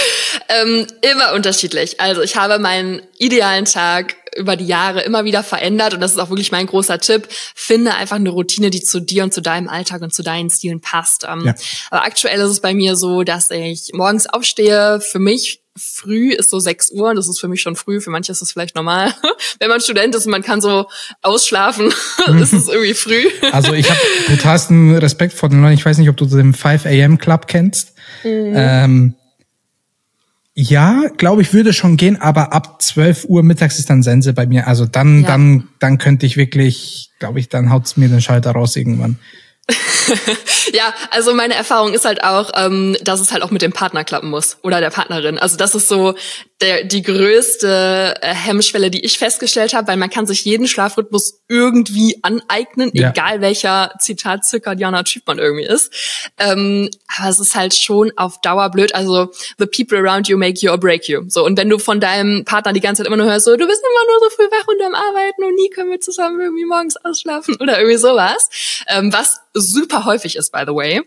[0.49, 2.01] Ähm, immer unterschiedlich.
[2.01, 6.19] Also ich habe meinen idealen Tag über die Jahre immer wieder verändert und das ist
[6.19, 7.27] auch wirklich mein großer Tipp.
[7.55, 10.81] Finde einfach eine Routine, die zu dir und zu deinem Alltag und zu deinen Stilen
[10.81, 11.27] passt.
[11.29, 11.55] Ähm, ja.
[11.91, 15.01] Aber aktuell ist es bei mir so, dass ich morgens aufstehe.
[15.01, 18.33] Für mich früh ist so 6 Uhr, das ist für mich schon früh, für manche
[18.33, 19.15] ist es vielleicht normal.
[19.59, 20.87] Wenn man Student ist und man kann so
[21.23, 21.93] ausschlafen,
[22.41, 23.27] ist es irgendwie früh.
[23.53, 25.75] Also ich habe totalsten Respekt vor den Leuten.
[25.75, 27.95] Ich weiß nicht, ob du den 5 AM Club kennst.
[28.25, 28.53] Mhm.
[28.55, 29.15] Ähm,
[30.59, 34.47] ja, glaube ich, würde schon gehen, aber ab 12 Uhr mittags ist dann Sense bei
[34.47, 34.67] mir.
[34.67, 35.27] Also dann, ja.
[35.27, 39.19] dann, dann könnte ich wirklich, glaube ich, dann haut's mir den Schalter raus irgendwann.
[40.73, 44.05] ja, also meine Erfahrung ist halt auch, ähm, dass es halt auch mit dem Partner
[44.05, 45.39] klappen muss oder der Partnerin.
[45.39, 46.15] Also das ist so
[46.61, 51.41] der, die größte äh, Hemmschwelle, die ich festgestellt habe, weil man kann sich jeden Schlafrhythmus
[51.49, 53.11] irgendwie aneignen, ja.
[53.11, 55.93] egal welcher Zitat zirkadianer Typ man irgendwie ist.
[56.39, 58.95] Ähm, aber es ist halt schon auf Dauer blöd.
[58.95, 61.25] Also the people around you make you or break you.
[61.29, 63.67] So und wenn du von deinem Partner die ganze Zeit immer nur hörst, so du
[63.67, 66.65] bist immer nur so früh wach und am Arbeiten und nie können wir zusammen irgendwie
[66.65, 68.49] morgens ausschlafen oder irgendwie sowas,
[68.89, 71.03] ähm, was super häufig ist, by the way.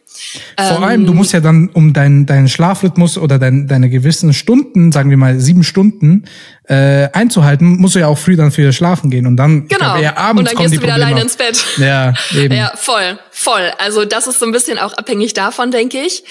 [0.57, 4.33] Vor ähm, allem, du musst ja dann um deinen deinen Schlafrhythmus oder dein, deine gewissen
[4.33, 6.25] Stunden, sagen wir mal sieben Stunden,
[6.63, 9.97] äh, einzuhalten, musst du ja auch früh dann für schlafen gehen und dann genau.
[9.97, 11.05] Glaub, abends und dann gehst du wieder Probleme.
[11.05, 11.65] alleine ins Bett.
[11.77, 12.55] Ja, eben.
[12.55, 13.71] Ja, voll, voll.
[13.77, 16.23] Also das ist so ein bisschen auch abhängig davon, denke ich.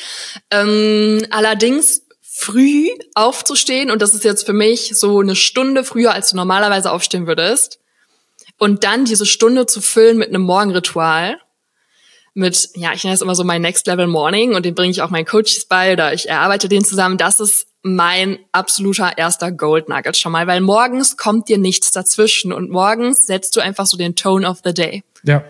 [0.50, 6.30] Ähm, allerdings früh aufzustehen und das ist jetzt für mich so eine Stunde früher, als
[6.30, 7.80] du normalerweise aufstehen würdest.
[8.58, 11.38] Und dann diese Stunde zu füllen mit einem Morgenritual.
[12.38, 15.02] Mit, ja, ich nenne es immer so mein Next Level Morning und den bringe ich
[15.02, 17.18] auch meinen Coaches bei oder ich erarbeite den zusammen.
[17.18, 22.52] Das ist mein absoluter erster Gold Nugget schon mal, weil morgens kommt dir nichts dazwischen
[22.52, 25.02] und morgens setzt du einfach so den Tone of the day.
[25.24, 25.42] Ja.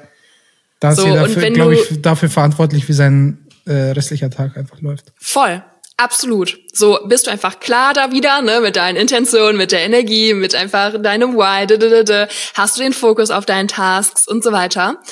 [0.81, 5.13] Da ist so, jeder, glaube ich, dafür verantwortlich, wie sein äh, restlicher Tag einfach läuft.
[5.19, 5.63] Voll.
[6.01, 6.61] Absolut.
[6.73, 10.55] So bist du einfach klar da wieder, ne, mit deinen Intentionen, mit der Energie, mit
[10.55, 14.53] einfach deinem Why, da, da, da, hast du den Fokus auf deinen Tasks und so
[14.53, 15.03] weiter.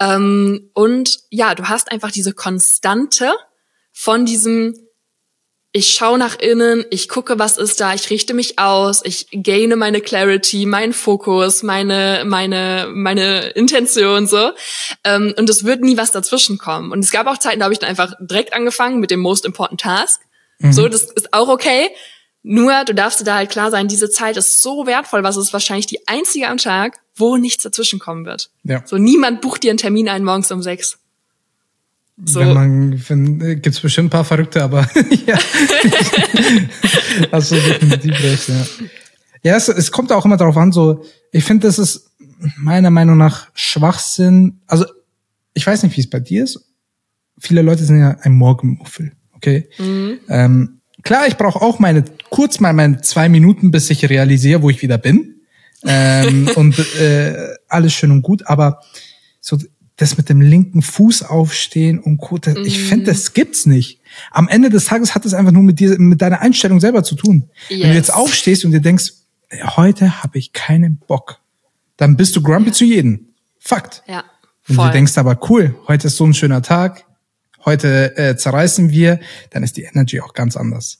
[0.00, 3.34] Ähm, und ja, du hast einfach diese Konstante
[3.92, 4.74] von diesem
[5.72, 9.76] ich schaue nach innen, ich gucke, was ist da, ich richte mich aus, ich gaine
[9.76, 14.50] meine Clarity, meinen Fokus, meine meine meine Intention so
[15.04, 16.90] ähm, und es wird nie was dazwischen kommen.
[16.90, 19.44] Und es gab auch Zeiten, da habe ich dann einfach direkt angefangen mit dem Most
[19.44, 20.20] Important Task.
[20.60, 20.72] Mhm.
[20.72, 21.88] So, das ist auch okay.
[22.42, 25.52] Nur du darfst dir da halt klar sein, diese Zeit ist so wertvoll, was ist
[25.52, 28.50] wahrscheinlich die einzige am Tag, wo nichts dazwischen kommen wird.
[28.64, 28.82] Ja.
[28.86, 30.98] So niemand bucht dir einen Termin ein morgens um sechs.
[32.24, 32.40] So.
[32.40, 34.80] Wenn man, wenn, äh, gibt's bestimmt ein paar Verrückte, aber
[35.26, 35.38] ja.
[37.32, 38.66] Hast du definitiv recht, ja.
[39.42, 42.10] Ja, es, es kommt auch immer darauf an, so, ich finde, das ist
[42.58, 44.60] meiner Meinung nach Schwachsinn.
[44.66, 44.84] Also,
[45.54, 46.66] ich weiß nicht, wie es bei dir ist.
[47.38, 49.68] Viele Leute sind ja ein Morgenmuffel, okay?
[49.78, 50.20] Mhm.
[50.28, 54.70] Ähm, klar, ich brauche auch meine, kurz mal meine zwei Minuten, bis ich realisiere, wo
[54.70, 55.36] ich wieder bin.
[55.84, 58.80] ähm, und äh, alles schön und gut, aber
[59.40, 59.56] so
[59.96, 62.38] das mit dem linken Fuß aufstehen und Co.
[62.38, 62.64] Das, mm.
[62.64, 62.84] Ich mhm.
[62.84, 64.00] finde, das gibt's nicht.
[64.30, 67.16] Am Ende des Tages hat es einfach nur mit dir, mit deiner Einstellung selber zu
[67.16, 67.50] tun.
[67.68, 67.82] Yes.
[67.82, 69.12] Wenn du jetzt aufstehst und dir denkst,
[69.76, 71.40] heute habe ich keinen Bock,
[71.98, 72.72] dann bist du grumpy ja.
[72.72, 73.26] zu jedem.
[73.58, 74.02] Fakt.
[74.06, 74.24] Ja.
[74.66, 77.04] Wenn du denkst aber, cool, heute ist so ein schöner Tag,
[77.64, 79.20] heute äh, zerreißen wir,
[79.50, 80.98] dann ist die Energy auch ganz anders.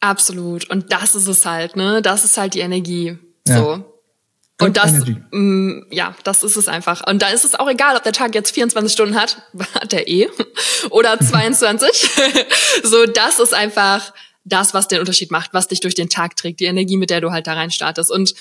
[0.00, 0.68] Absolut.
[0.68, 2.02] Und das ist es halt, ne?
[2.02, 3.18] Das ist halt die Energie.
[3.46, 3.56] Ja.
[3.56, 3.84] So.
[4.60, 7.06] Und das, mh, mm, ja, das ist es einfach.
[7.06, 9.42] Und da ist es auch egal, ob der Tag jetzt 24 Stunden hat,
[9.74, 10.28] hat der eh,
[10.90, 12.10] oder 22.
[12.82, 14.12] so, das ist einfach
[14.44, 17.20] das, was den Unterschied macht, was dich durch den Tag trägt, die Energie, mit der
[17.20, 18.10] du halt da rein startest.
[18.10, 18.34] Und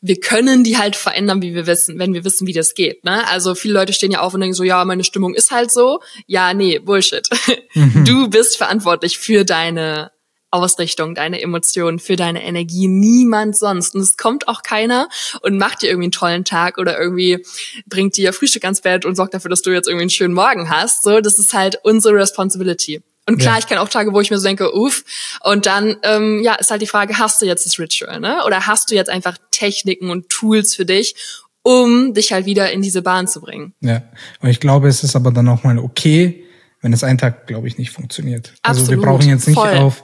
[0.00, 3.04] wir können die halt verändern, wie wir wissen, wenn wir wissen, wie das geht.
[3.04, 3.26] Ne?
[3.28, 6.00] Also viele Leute stehen ja auf und denken so, ja, meine Stimmung ist halt so.
[6.26, 7.28] Ja, nee, Bullshit.
[7.74, 8.04] Mhm.
[8.04, 10.12] Du bist verantwortlich für deine
[10.50, 13.94] Ausrichtung, deine Emotionen, für deine Energie, niemand sonst.
[13.94, 15.08] Und es kommt auch keiner
[15.42, 17.44] und macht dir irgendwie einen tollen Tag oder irgendwie
[17.86, 20.70] bringt dir Frühstück ans Bett und sorgt dafür, dass du jetzt irgendwie einen schönen Morgen
[20.70, 21.02] hast.
[21.02, 23.02] So, das ist halt unsere Responsibility.
[23.28, 23.58] Und klar, ja.
[23.60, 25.04] ich kenne auch Tage, wo ich mir so denke, uff.
[25.42, 28.42] Und dann, ähm, ja, ist halt die Frage, hast du jetzt das Ritual, ne?
[28.46, 31.14] Oder hast du jetzt einfach Techniken und Tools für dich,
[31.62, 33.74] um dich halt wieder in diese Bahn zu bringen?
[33.80, 34.02] Ja.
[34.40, 36.44] Und ich glaube, es ist aber dann auch mal okay,
[36.80, 38.54] wenn es einen Tag, glaube ich, nicht funktioniert.
[38.62, 38.90] Absolut.
[38.90, 39.76] Also wir brauchen jetzt nicht Voll.
[39.76, 40.02] auf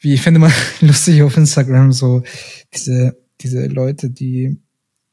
[0.00, 2.22] wie ich finde mal lustig auf Instagram so
[2.74, 4.58] diese, diese Leute, die,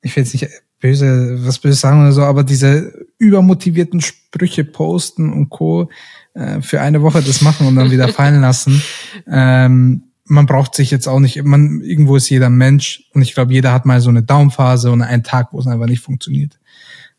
[0.01, 5.31] ich will jetzt nicht böse, was böse sagen oder so, aber diese übermotivierten Sprüche posten
[5.31, 5.89] und Co.
[6.37, 8.83] Äh, für eine Woche das machen und dann wieder fallen lassen.
[9.27, 13.53] Ähm, man braucht sich jetzt auch nicht, man, irgendwo ist jeder Mensch und ich glaube,
[13.53, 16.59] jeder hat mal so eine Downphase und einen Tag, wo es einfach nicht funktioniert.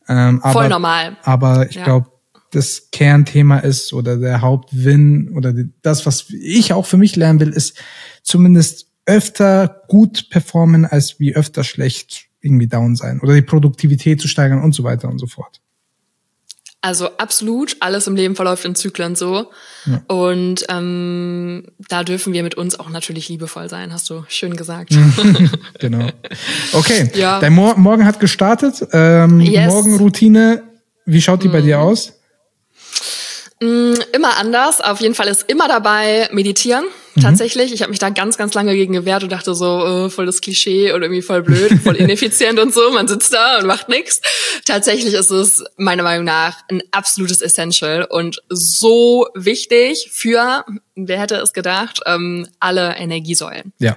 [0.09, 1.17] Ähm, aber, Voll normal.
[1.25, 1.85] Aber ich ja.
[1.85, 2.13] glaube,
[2.53, 5.53] das Kernthema ist oder der Hauptwin oder
[5.83, 7.77] das, was ich auch für mich lernen will, ist
[8.23, 14.29] zumindest öfter gut performen als wie öfter schlecht irgendwie down sein oder die Produktivität zu
[14.29, 15.61] steigern und so weiter und so fort.
[16.81, 19.51] Also absolut, alles im Leben verläuft in Zyklen so.
[19.85, 20.01] Ja.
[20.07, 24.91] Und ähm, da dürfen wir mit uns auch natürlich liebevoll sein, hast du schön gesagt.
[25.81, 26.09] genau.
[26.73, 27.41] Okay, ja.
[27.41, 28.87] dein Mor Morgen hat gestartet.
[28.93, 29.73] Ähm, yes.
[29.73, 30.62] Morgenroutine,
[31.05, 31.53] wie schaut die mhm.
[31.53, 32.12] bei dir aus?
[33.61, 34.81] Mm, immer anders.
[34.81, 36.85] Auf jeden Fall ist immer dabei meditieren.
[37.19, 37.23] Mhm.
[37.23, 37.73] Tatsächlich.
[37.73, 40.41] Ich habe mich da ganz, ganz lange gegen gewehrt und dachte so, äh, voll das
[40.41, 42.91] Klischee und irgendwie voll blöd, voll ineffizient und so.
[42.91, 44.21] Man sitzt da und macht nichts.
[44.65, 51.37] Tatsächlich ist es meiner Meinung nach ein absolutes Essential und so wichtig für, wer hätte
[51.37, 53.73] es gedacht, ähm, alle Energiesäulen.
[53.79, 53.97] Ja.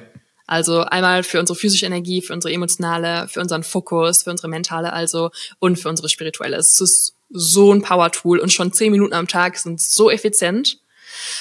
[0.52, 4.92] Also einmal für unsere physische Energie, für unsere emotionale, für unseren Fokus, für unsere mentale
[4.92, 6.58] also und für unsere spirituelle.
[6.58, 10.81] Es ist so ein Power-Tool und schon zehn Minuten am Tag sind so effizient.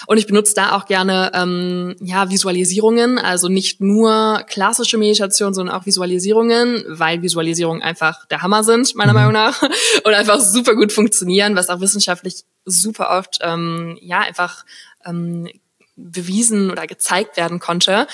[0.07, 5.75] Und ich benutze da auch gerne ähm, ja Visualisierungen, also nicht nur klassische Meditation, sondern
[5.75, 9.19] auch Visualisierungen, weil Visualisierungen einfach der Hammer sind meiner mhm.
[9.19, 9.63] Meinung nach
[10.05, 14.65] und einfach super gut funktionieren, was auch wissenschaftlich super oft ähm, ja einfach
[15.05, 15.49] ähm,
[15.97, 18.07] bewiesen oder gezeigt werden konnte.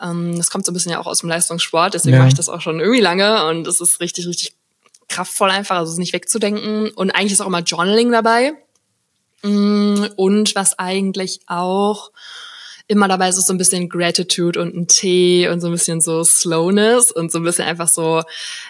[0.00, 2.20] Ähm, das kommt so ein bisschen ja auch aus dem Leistungssport, deswegen ja.
[2.20, 4.54] mache ich das auch schon irgendwie lange und es ist richtig, richtig
[5.08, 6.90] kraftvoll einfach, also es ist nicht wegzudenken.
[6.90, 8.52] Und eigentlich ist auch immer Journaling dabei.
[9.44, 12.10] Mm, und was eigentlich auch
[12.86, 16.00] immer dabei ist es so ein bisschen Gratitude und ein Tee und so ein bisschen
[16.00, 18.22] so Slowness und so ein bisschen einfach so,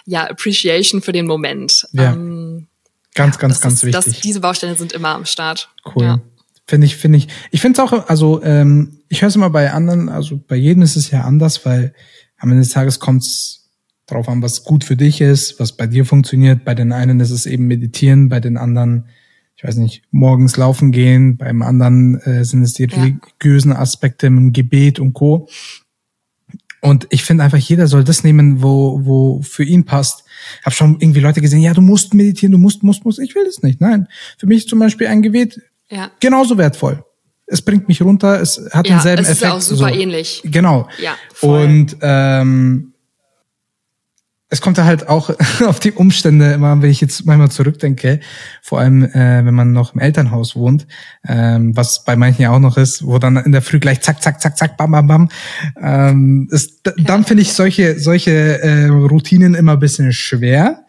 [0.05, 1.87] ja, Appreciation für den Moment.
[1.91, 2.13] Ja.
[2.13, 2.67] Ähm,
[3.13, 4.13] ganz, ganz, ganz ist, wichtig.
[4.13, 5.69] Das, diese Bausteine sind immer am Start.
[5.95, 6.03] Cool.
[6.03, 6.21] Ja.
[6.67, 7.27] Finde ich, finde ich.
[7.51, 10.81] Ich finde es auch, also ähm, ich höre es immer bei anderen, also bei jedem
[10.81, 11.93] ist es ja anders, weil
[12.37, 13.69] am Ende des Tages kommt es
[14.07, 16.65] drauf an, was gut für dich ist, was bei dir funktioniert.
[16.65, 19.09] Bei den einen ist es eben meditieren, bei den anderen,
[19.65, 23.01] ich weiß nicht, morgens laufen gehen, beim anderen äh, sind es die ja.
[23.01, 25.49] religiösen Aspekte im Gebet und Co.
[26.81, 30.23] Und ich finde einfach, jeder soll das nehmen, wo, wo für ihn passt.
[30.63, 33.17] Hab schon irgendwie Leute gesehen, ja, du musst meditieren, du musst, musst, musst.
[33.17, 33.81] Ich will das nicht.
[33.81, 34.07] Nein.
[34.37, 36.11] Für mich ist zum Beispiel ein Gebet ja.
[36.19, 37.03] genauso wertvoll.
[37.47, 39.41] Es bringt mich runter, es hat ja, denselben Effekt.
[39.41, 39.99] Ja, es ist auch super so.
[39.99, 40.41] ähnlich.
[40.45, 40.87] Genau.
[41.01, 41.65] Ja, voll.
[41.65, 42.93] Und ähm,
[44.55, 45.29] es kommt da halt auch
[45.65, 48.21] auf die Umstände immer, wenn ich jetzt manchmal zurückdenke,
[48.61, 50.87] vor allem äh, wenn man noch im Elternhaus wohnt,
[51.27, 54.23] ähm, was bei manchen ja auch noch ist, wo dann in der Früh gleich zack,
[54.23, 55.29] zack, zack, zack, bam, bam, bam.
[55.81, 60.85] Ähm, ist, dann finde ich solche solche äh, Routinen immer ein bisschen schwer.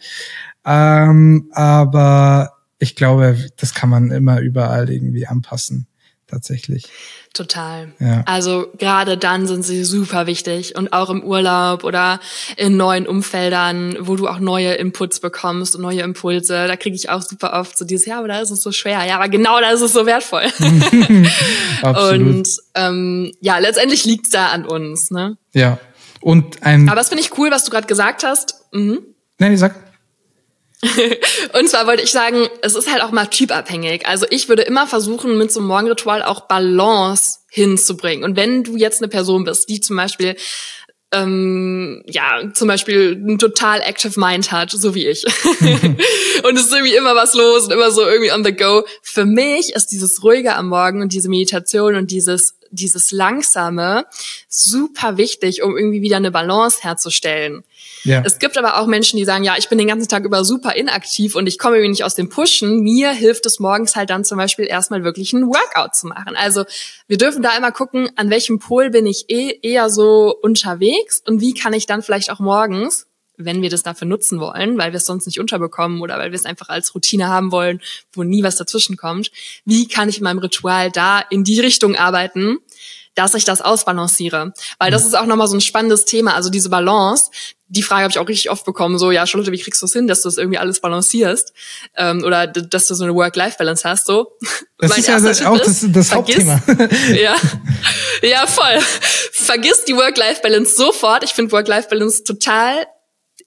[0.64, 5.88] Ähm, aber ich glaube, das kann man immer überall irgendwie anpassen,
[6.28, 6.86] tatsächlich.
[7.32, 7.92] Total.
[8.00, 8.22] Ja.
[8.26, 12.18] Also gerade dann sind sie super wichtig und auch im Urlaub oder
[12.56, 16.66] in neuen Umfeldern, wo du auch neue Inputs bekommst und neue Impulse.
[16.66, 19.04] Da kriege ich auch super oft so dieses, ja, aber da ist es so schwer.
[19.04, 20.44] Ja, aber genau da ist es so wertvoll.
[21.82, 25.10] Und ähm, ja, letztendlich liegt's da an uns.
[25.10, 25.36] Ne?
[25.52, 25.78] Ja.
[26.20, 26.88] Und ein.
[26.88, 28.64] Aber das finde ich cool, was du gerade gesagt hast.
[28.72, 29.00] Mhm.
[29.38, 29.85] Nein, sag.
[31.58, 34.06] und zwar wollte ich sagen, es ist halt auch mal typabhängig.
[34.06, 38.24] Also ich würde immer versuchen, mit so einem Morgenritual auch Balance hinzubringen.
[38.24, 40.36] Und wenn du jetzt eine Person bist, die zum Beispiel
[41.12, 45.24] ähm, ja, zum Beispiel ein total active Mind hat, so wie ich.
[46.44, 48.84] und es ist irgendwie immer was los und immer so irgendwie on the go.
[49.02, 54.06] Für mich ist dieses Ruhige am Morgen und diese Meditation und dieses, dieses Langsame
[54.48, 57.62] super wichtig, um irgendwie wieder eine Balance herzustellen.
[58.04, 58.22] Ja.
[58.24, 60.74] Es gibt aber auch Menschen, die sagen, ja, ich bin den ganzen Tag über super
[60.76, 62.80] inaktiv und ich komme irgendwie nicht aus dem Pushen.
[62.80, 66.36] Mir hilft es morgens halt dann zum Beispiel erstmal wirklich ein Workout zu machen.
[66.36, 66.64] Also
[67.08, 71.40] wir dürfen da immer gucken, an welchem Pol bin ich eh eher so unterwegs und
[71.40, 73.06] wie kann ich dann vielleicht auch morgens
[73.38, 76.36] wenn wir das dafür nutzen wollen, weil wir es sonst nicht unterbekommen oder weil wir
[76.36, 77.80] es einfach als Routine haben wollen,
[78.12, 79.30] wo nie was dazwischen kommt.
[79.64, 82.58] Wie kann ich in meinem Ritual da in die Richtung arbeiten,
[83.16, 84.52] dass ich das ausbalanciere.
[84.78, 85.08] Weil das mhm.
[85.08, 86.34] ist auch nochmal so ein spannendes Thema.
[86.34, 87.30] Also diese Balance,
[87.68, 89.92] die Frage habe ich auch richtig oft bekommen, so, ja, Charlotte, wie kriegst du es
[89.92, 91.52] hin, dass du das irgendwie alles balancierst?
[91.96, 94.36] Ähm, oder dass du so eine Work-Life-Balance hast, so.
[94.78, 96.62] Das mein ist ja das auch das, das Hauptthema.
[97.14, 97.34] ja,
[98.20, 98.78] ja, voll.
[99.32, 101.24] Vergiss die Work-Life-Balance sofort.
[101.24, 102.86] Ich finde Work-Life-Balance total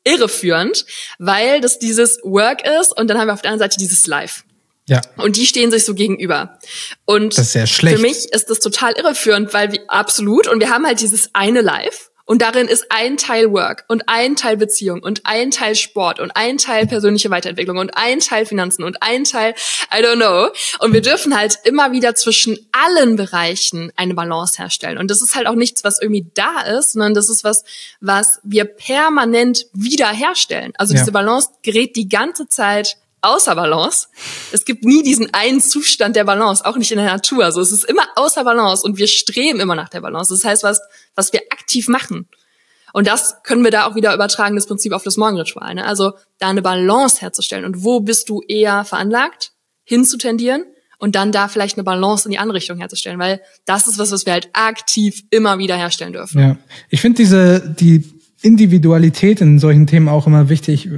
[0.03, 0.88] irreführend,
[1.19, 4.41] weil das dieses Work ist und dann haben wir auf der anderen Seite dieses Life.
[4.89, 5.02] Ja.
[5.17, 6.60] Und die stehen sich so gegenüber.
[7.06, 7.95] Und das ist sehr schlecht.
[7.95, 11.62] für mich ist das total irreführend, weil wir absolut und wir haben halt dieses eine
[11.62, 16.19] Live und darin ist ein Teil Work und ein Teil Beziehung und ein Teil Sport
[16.19, 19.56] und ein Teil persönliche Weiterentwicklung und ein Teil Finanzen und ein Teil
[19.91, 20.49] I don't know.
[20.78, 24.99] Und wir dürfen halt immer wieder zwischen allen Bereichen eine Balance herstellen.
[24.99, 27.63] Und das ist halt auch nichts, was irgendwie da ist, sondern das ist was,
[27.99, 30.73] was wir permanent wiederherstellen.
[30.78, 30.99] Also ja.
[30.99, 34.08] diese Balance gerät die ganze Zeit außer Balance.
[34.51, 37.45] Es gibt nie diesen einen Zustand der Balance, auch nicht in der Natur.
[37.45, 40.34] Also es ist immer außer Balance und wir streben immer nach der Balance.
[40.34, 40.82] Das heißt, was,
[41.15, 42.27] was wir aktiv machen.
[42.93, 45.75] Und das können wir da auch wieder übertragen, das Prinzip auf das Morgenritual.
[45.75, 45.86] Ne?
[45.86, 47.65] Also da eine Balance herzustellen.
[47.65, 49.51] Und wo bist du eher veranlagt,
[49.84, 50.65] hinzutendieren
[50.97, 54.12] und dann da vielleicht eine Balance in die andere Richtung herzustellen, weil das ist was,
[54.12, 56.39] was wir halt aktiv immer wieder herstellen dürfen.
[56.39, 56.58] Ja,
[56.89, 60.89] ich finde diese die Individualität in solchen Themen auch immer wichtig.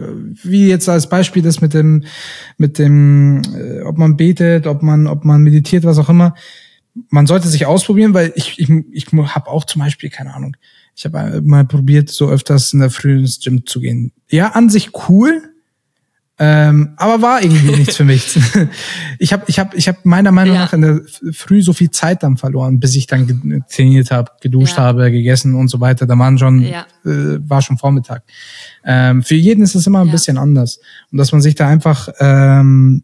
[0.44, 2.04] Wie jetzt als Beispiel das mit dem,
[2.58, 6.36] mit dem, äh, ob man betet, ob man, ob man meditiert, was auch immer.
[7.10, 10.56] Man sollte sich ausprobieren, weil ich, ich, ich habe auch zum Beispiel, keine Ahnung,
[10.96, 14.12] ich habe mal probiert, so öfters in der Früh ins Gym zu gehen.
[14.30, 15.42] Ja, an sich cool,
[16.44, 18.36] ähm, aber war irgendwie nichts für mich.
[19.20, 20.62] ich habe ich hab, ich hab meiner Meinung ja.
[20.62, 21.02] nach in der
[21.34, 24.84] Früh so viel Zeit dann verloren, bis ich dann trainiert habe, geduscht ja.
[24.86, 26.08] habe, gegessen und so weiter.
[26.08, 26.88] Da waren schon, ja.
[27.06, 28.24] äh, war schon Vormittag.
[28.84, 30.80] Ähm, für jeden ist es immer ein bisschen anders.
[31.12, 33.04] Und dass man sich da einfach ähm,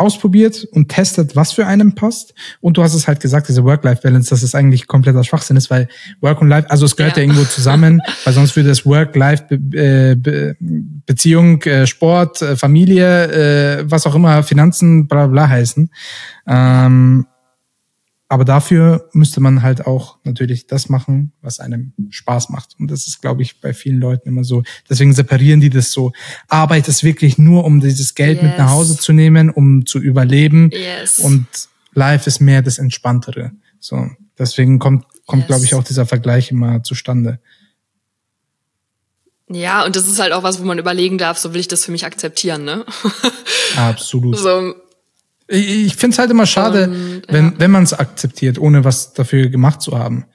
[0.00, 2.34] ausprobiert und testet, was für einen passt.
[2.60, 5.88] Und du hast es halt gesagt, diese Work-Life-Balance, dass es eigentlich kompletter Schwachsinn ist, weil
[6.20, 11.62] Work und Life, also es gehört ja, ja irgendwo zusammen, weil sonst würde es Work-Life-Beziehung,
[11.62, 15.90] äh, Sport, äh, Familie, äh, was auch immer, Finanzen, bla bla heißen.
[16.48, 17.26] Ähm,
[18.30, 22.76] aber dafür müsste man halt auch natürlich das machen, was einem Spaß macht.
[22.78, 24.62] Und das ist, glaube ich, bei vielen Leuten immer so.
[24.88, 26.12] Deswegen separieren die das so.
[26.46, 28.44] Arbeit ist wirklich nur, um dieses Geld yes.
[28.44, 30.70] mit nach Hause zu nehmen, um zu überleben.
[30.72, 31.18] Yes.
[31.18, 31.44] Und
[31.92, 33.50] Life ist mehr das Entspanntere.
[33.80, 35.48] So, deswegen kommt, kommt, Yes.
[35.48, 37.40] glaube ich, auch dieser Vergleich immer zustande.
[39.48, 41.84] Ja, und das ist halt auch was, wo man überlegen darf, so will ich das
[41.84, 42.86] für mich akzeptieren, ne?
[43.76, 44.38] Absolut.
[44.38, 44.72] so,
[45.52, 49.48] Ich, finde es halt immer schade, Und, wenn, wenn man es akzeptiert, ohne was dafür
[49.48, 50.26] gemacht zu haben.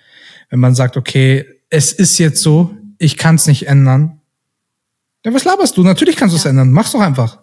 [0.49, 4.19] Wenn man sagt, okay, es ist jetzt so, ich kann es nicht ändern.
[5.25, 5.84] Ja, was laberst du?
[5.84, 6.71] Natürlich kannst du es ändern.
[6.71, 7.39] Mach's doch einfach.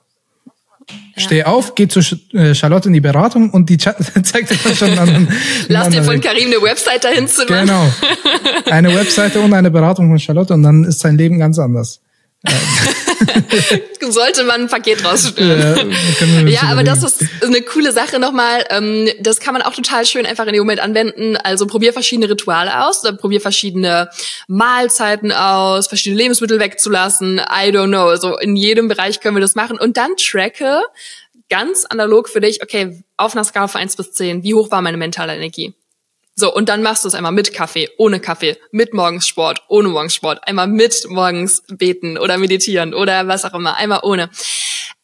[1.17, 2.01] Steh auf, geh zu
[2.33, 5.29] äh, Charlotte in die Beratung und die zeigt dir dann schon einen
[5.69, 6.21] lass dir von.
[6.21, 7.67] Karim eine Website dahin zimmern.
[7.67, 7.93] Genau.
[8.71, 12.02] Eine Webseite und eine Beratung von Charlotte und dann ist sein Leben ganz anders.
[14.01, 15.33] Sollte man ein Paket wir uns
[16.49, 18.65] Ja, aber das ist eine coole Sache nochmal.
[18.71, 21.37] Ähm, das kann man auch total schön einfach in dem Moment anwenden.
[21.37, 24.11] Also probier verschiedene Rituale aus, oder probier verschiedene
[24.49, 27.39] Mahlzeiten aus, verschiedene Lebensmittel wegzulassen.
[27.39, 28.09] I don't know.
[28.09, 29.79] Also in jedem Bereich können wir das machen.
[29.79, 30.83] Und dann tracke
[31.49, 34.83] ganz analog für dich, okay, auf einer Skala von 1 bis 10, wie hoch war
[34.83, 35.75] meine mentale Energie?
[36.35, 40.47] So, und dann machst du es einmal mit Kaffee, ohne Kaffee, mit Morgenssport, ohne Morgenssport,
[40.49, 44.31] einmal mit morgens beten oder meditieren oder was auch immer, einmal ohne.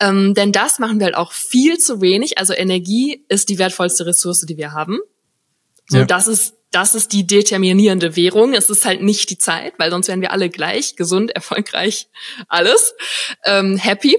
[0.00, 2.38] Ähm, denn das machen wir halt auch viel zu wenig.
[2.38, 5.00] Also Energie ist die wertvollste Ressource, die wir haben.
[5.86, 6.04] So, Ja.
[6.04, 8.52] das ist das ist die determinierende Währung.
[8.52, 12.08] Es ist halt nicht die Zeit, weil sonst wären wir alle gleich, gesund, erfolgreich,
[12.48, 12.94] alles,
[13.44, 14.16] ähm, happy.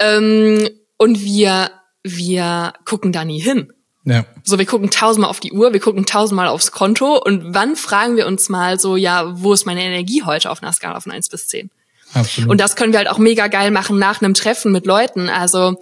[0.00, 1.70] Ähm, und wir
[2.02, 3.72] wir gucken da nie hin.
[4.06, 4.24] Ja.
[4.44, 8.16] So, wir gucken tausendmal auf die Uhr, wir gucken tausendmal aufs Konto und wann fragen
[8.16, 11.28] wir uns mal so, ja, wo ist meine Energie heute auf einer Skala von 1
[11.28, 11.70] bis 10?
[12.14, 12.48] Absolut.
[12.48, 15.28] Und das können wir halt auch mega geil machen nach einem Treffen mit Leuten.
[15.28, 15.74] Also,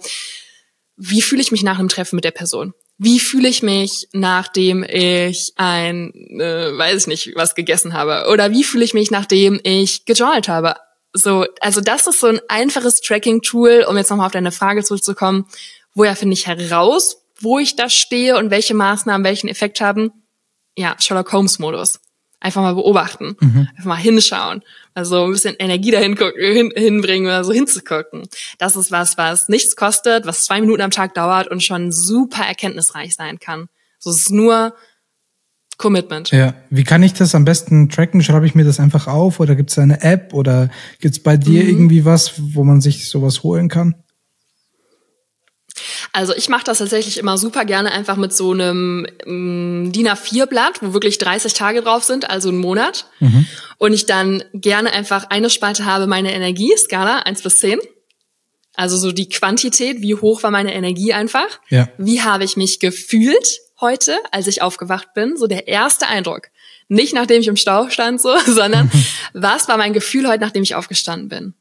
[0.97, 2.73] wie fühle ich mich nach einem Treffen mit der Person?
[2.97, 8.27] Wie fühle ich mich, nachdem ich ein, äh, weiß ich nicht, was gegessen habe?
[8.31, 10.75] Oder wie fühle ich mich, nachdem ich gejournalt habe?
[11.13, 15.45] So, also das ist so ein einfaches Tracking-Tool, um jetzt nochmal auf deine Frage zurückzukommen.
[15.93, 20.11] Woher finde ich heraus, wo ich da stehe und welche Maßnahmen welchen Effekt haben?
[20.77, 21.99] Ja, Sherlock Holmes-Modus.
[22.41, 23.37] Einfach mal beobachten,
[23.71, 24.61] einfach mal hinschauen,
[24.93, 28.27] also ein bisschen Energie dahin gucken, hin, hinbringen oder so hinzugucken.
[28.59, 32.43] Das ist was, was nichts kostet, was zwei Minuten am Tag dauert und schon super
[32.43, 33.67] erkenntnisreich sein kann.
[33.97, 34.75] So es ist nur
[35.77, 36.29] Commitment.
[36.31, 38.21] Ja, wie kann ich das am besten tracken?
[38.21, 40.69] Schreibe ich mir das einfach auf oder gibt es eine App oder
[40.99, 41.69] gibt es bei dir Mhm.
[41.69, 43.95] irgendwie was, wo man sich sowas holen kann?
[46.13, 50.81] Also ich mache das tatsächlich immer super gerne einfach mit so einem ähm, DIN A4-Blatt,
[50.81, 53.05] wo wirklich 30 Tage drauf sind, also einen Monat.
[53.77, 57.79] Und ich dann gerne einfach eine Spalte habe, meine Energieskala, 1 bis 10.
[58.75, 61.59] Also so die Quantität, wie hoch war meine Energie einfach.
[61.69, 61.89] Ja.
[61.97, 65.37] Wie habe ich mich gefühlt heute, als ich aufgewacht bin?
[65.37, 66.49] So der erste Eindruck.
[66.87, 68.91] Nicht nachdem ich im Stau stand, so, sondern
[69.33, 71.53] was war mein Gefühl heute, nachdem ich aufgestanden bin?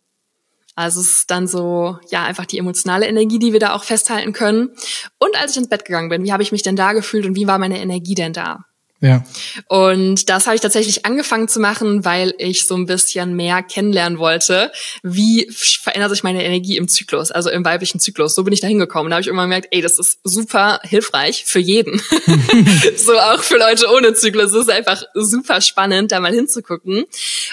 [0.75, 4.33] Also es ist dann so, ja, einfach die emotionale Energie, die wir da auch festhalten
[4.33, 4.71] können.
[5.19, 7.37] Und als ich ins Bett gegangen bin, wie habe ich mich denn da gefühlt und
[7.37, 8.65] wie war meine Energie denn da?
[9.05, 9.23] Ja.
[9.69, 14.19] Und das habe ich tatsächlich angefangen zu machen, weil ich so ein bisschen mehr kennenlernen
[14.19, 18.35] wollte, wie verändert sich meine Energie im Zyklus, also im weiblichen Zyklus.
[18.35, 19.11] So bin ich da hingekommen.
[19.11, 22.01] Da habe ich irgendwann gemerkt, ey, das ist super hilfreich für jeden.
[22.97, 24.53] so auch für Leute ohne Zyklus.
[24.53, 27.05] Es ist einfach super spannend, da mal hinzugucken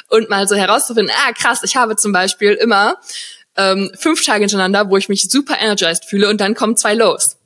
[0.08, 2.96] und mal so herauszufinden, ah krass, ich habe zum Beispiel immer
[3.58, 7.41] ähm, fünf Tage hintereinander, wo ich mich super energized fühle und dann kommen zwei Lows.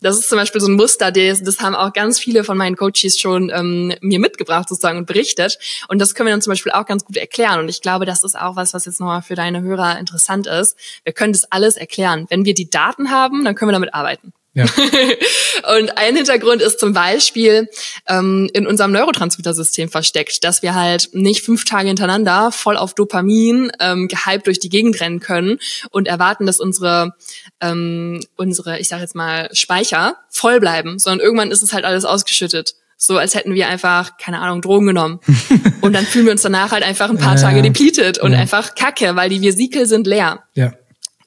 [0.00, 2.76] Das ist zum Beispiel so ein Muster, das, das haben auch ganz viele von meinen
[2.76, 5.58] Coaches schon ähm, mir mitgebracht sozusagen und berichtet.
[5.88, 7.58] Und das können wir dann zum Beispiel auch ganz gut erklären.
[7.60, 10.76] Und ich glaube, das ist auch was, was jetzt nochmal für deine Hörer interessant ist.
[11.04, 12.26] Wir können das alles erklären.
[12.28, 14.32] Wenn wir die Daten haben, dann können wir damit arbeiten.
[14.52, 14.64] Ja.
[15.76, 17.68] Und ein Hintergrund ist zum Beispiel
[18.08, 23.70] ähm, in unserem Neurotransmittersystem versteckt, dass wir halt nicht fünf Tage hintereinander voll auf Dopamin
[23.78, 25.58] ähm, gehypt durch die Gegend rennen können
[25.90, 27.14] und erwarten, dass unsere
[27.60, 32.04] ähm, unsere, ich sage jetzt mal Speicher voll bleiben, sondern irgendwann ist es halt alles
[32.04, 32.74] ausgeschüttet.
[32.96, 35.20] So als hätten wir einfach, keine Ahnung, Drogen genommen.
[35.80, 37.40] Und dann fühlen wir uns danach halt einfach ein paar Ja.
[37.42, 38.38] Tage depleted und Ja.
[38.40, 40.42] einfach kacke, weil die Vesikel sind leer.
[40.54, 40.72] Ja.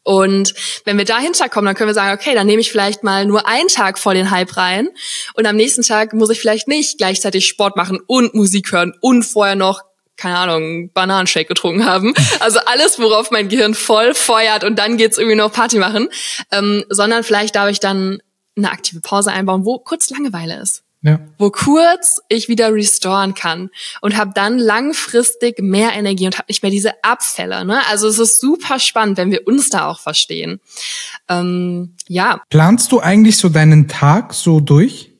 [0.03, 3.25] Und wenn wir dahinter kommen, dann können wir sagen, okay, dann nehme ich vielleicht mal
[3.25, 4.89] nur einen Tag vor den Hype rein
[5.33, 9.23] und am nächsten Tag muss ich vielleicht nicht gleichzeitig Sport machen und Musik hören und
[9.23, 9.81] vorher noch
[10.15, 12.13] keine Ahnung, Bananenshake getrunken haben.
[12.39, 16.07] Also alles, worauf mein Gehirn voll feuert und dann geht's irgendwie noch Party machen.
[16.51, 18.21] Ähm, sondern vielleicht darf ich dann
[18.55, 21.19] eine aktive Pause einbauen, wo kurz Langeweile ist Ja.
[21.37, 26.63] wo kurz ich wieder restoren kann und habe dann langfristig mehr Energie und habe nicht
[26.63, 27.65] mehr diese Abfälle.
[27.65, 27.81] Ne?
[27.89, 30.61] Also es ist super spannend, wenn wir uns da auch verstehen.
[31.27, 35.11] Ähm, ja, Planst du eigentlich so deinen Tag so durch?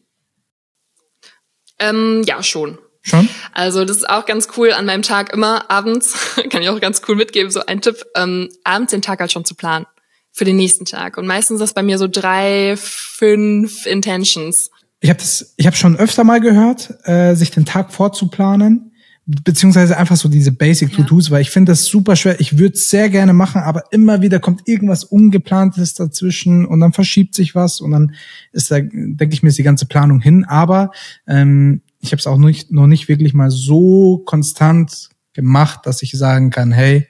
[1.79, 2.77] ähm, ja schon.
[3.01, 3.27] Schon?
[3.51, 6.15] Also das ist auch ganz cool an meinem Tag immer abends,
[6.49, 9.43] kann ich auch ganz cool mitgeben, so ein Tipp, ähm, abends den Tag halt schon
[9.43, 9.85] zu planen
[10.31, 11.17] für den nächsten Tag.
[11.17, 14.71] Und meistens ist das bei mir so drei, fünf Intentions.
[15.03, 18.93] Ich habe das, ich habe schon öfter mal gehört, äh, sich den Tag vorzuplanen
[19.25, 21.31] beziehungsweise einfach so diese Basic To-Dos, ja.
[21.31, 22.39] weil ich finde das super schwer.
[22.41, 26.91] Ich würde es sehr gerne machen, aber immer wieder kommt irgendwas Ungeplantes dazwischen und dann
[26.93, 28.15] verschiebt sich was und dann
[28.51, 30.43] ist da, denke ich mir, ist die ganze Planung hin.
[30.45, 30.91] Aber
[31.25, 36.11] ähm, ich habe es auch nicht, noch nicht wirklich mal so konstant gemacht, dass ich
[36.11, 37.07] sagen kann, hey,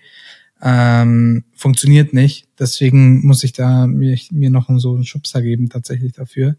[0.61, 2.47] ähm, funktioniert nicht.
[2.59, 6.57] Deswegen muss ich da mir, mir noch so einen Schubser geben tatsächlich dafür.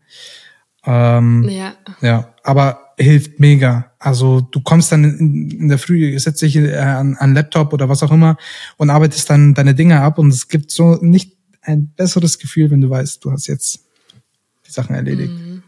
[0.87, 1.75] Ähm, ja.
[2.01, 3.93] ja, aber hilft mega.
[3.99, 7.89] Also du kommst dann in, in der Früh, setzt dich äh, an, an Laptop oder
[7.89, 8.37] was auch immer
[8.77, 11.33] und arbeitest dann deine Dinge ab und es gibt so nicht
[11.63, 13.81] ein besseres Gefühl, wenn du weißt, du hast jetzt
[14.67, 15.33] die Sachen erledigt.
[15.33, 15.63] Mhm.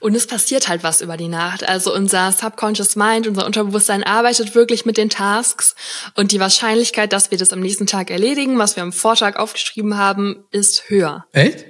[0.00, 1.68] Und es passiert halt was über die Nacht.
[1.68, 5.74] Also unser Subconscious Mind, unser Unterbewusstsein arbeitet wirklich mit den Tasks
[6.14, 9.98] und die Wahrscheinlichkeit, dass wir das am nächsten Tag erledigen, was wir am Vortag aufgeschrieben
[9.98, 11.26] haben, ist höher.
[11.32, 11.64] Echt?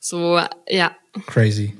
[0.00, 0.96] So, ja.
[1.26, 1.74] Crazy.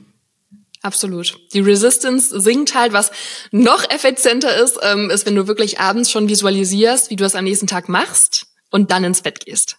[0.83, 1.39] Absolut.
[1.53, 3.13] Die Resistance sinkt halt, was
[3.53, 7.45] noch effizienter ist, ähm, ist, wenn du wirklich abends schon visualisierst, wie du es am
[7.45, 9.77] nächsten Tag machst und dann ins Bett gehst.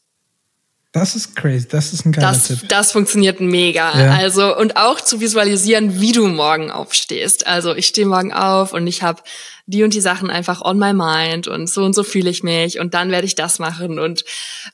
[0.93, 1.67] Das ist crazy.
[1.67, 2.69] Das ist ein geiler das, Tipp.
[2.69, 3.99] Das funktioniert mega.
[3.99, 4.13] Ja.
[4.13, 7.47] Also und auch zu visualisieren, wie du morgen aufstehst.
[7.47, 9.23] Also ich stehe morgen auf und ich habe
[9.65, 12.79] die und die Sachen einfach on my mind und so und so fühle ich mich
[12.79, 14.25] und dann werde ich das machen und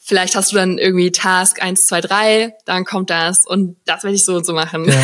[0.01, 4.15] vielleicht hast du dann irgendwie Task eins, zwei, drei, dann kommt das und das werde
[4.15, 4.85] ich so und so machen.
[4.85, 5.03] Ja.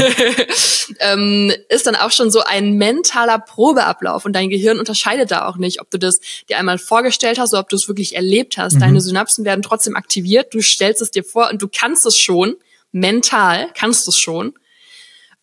[1.14, 5.58] ähm, ist dann auch schon so ein mentaler Probeablauf und dein Gehirn unterscheidet da auch
[5.58, 6.20] nicht, ob du das
[6.50, 8.76] dir einmal vorgestellt hast oder ob du es wirklich erlebt hast.
[8.76, 8.80] Mhm.
[8.80, 12.56] Deine Synapsen werden trotzdem aktiviert, du stellst es dir vor und du kannst es schon,
[12.92, 14.54] mental kannst du es schon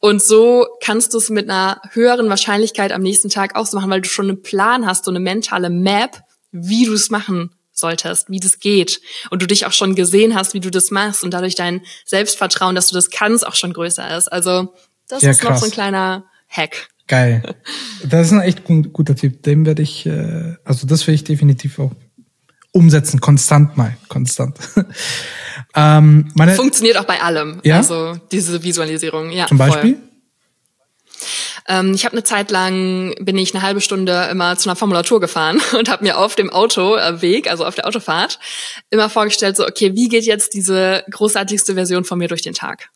[0.04, 3.88] und so kannst du es mit einer höheren Wahrscheinlichkeit am nächsten Tag auch so machen,
[3.88, 8.28] weil du schon einen Plan hast, so eine mentale Map, wie du es machen solltest,
[8.28, 9.00] wie das geht.
[9.30, 12.74] Und du dich auch schon gesehen hast, wie du das machst und dadurch dein Selbstvertrauen,
[12.74, 14.26] dass du das kannst, auch schon größer ist.
[14.26, 14.74] Also
[15.08, 15.50] das ja, ist krass.
[15.50, 16.88] noch so ein kleiner Hack.
[17.06, 17.54] Geil.
[18.04, 19.44] Das ist ein echt guter Tipp.
[19.44, 21.92] Dem werde ich, äh, also das werde ich definitiv auch
[22.72, 24.58] umsetzen, konstant mal, konstant.
[25.74, 27.60] ähm, meine, Funktioniert auch bei allem.
[27.62, 27.78] Ja?
[27.78, 29.30] Also diese Visualisierung.
[29.30, 29.98] Ja, Zum Beispiel?
[31.68, 35.20] Ähm, ich habe eine Zeit lang bin ich eine halbe Stunde immer zu einer Formulatur
[35.20, 38.38] gefahren und habe mir auf dem Autoweg, also auf der Autofahrt,
[38.90, 42.90] immer vorgestellt, so okay, wie geht jetzt diese großartigste Version von mir durch den Tag?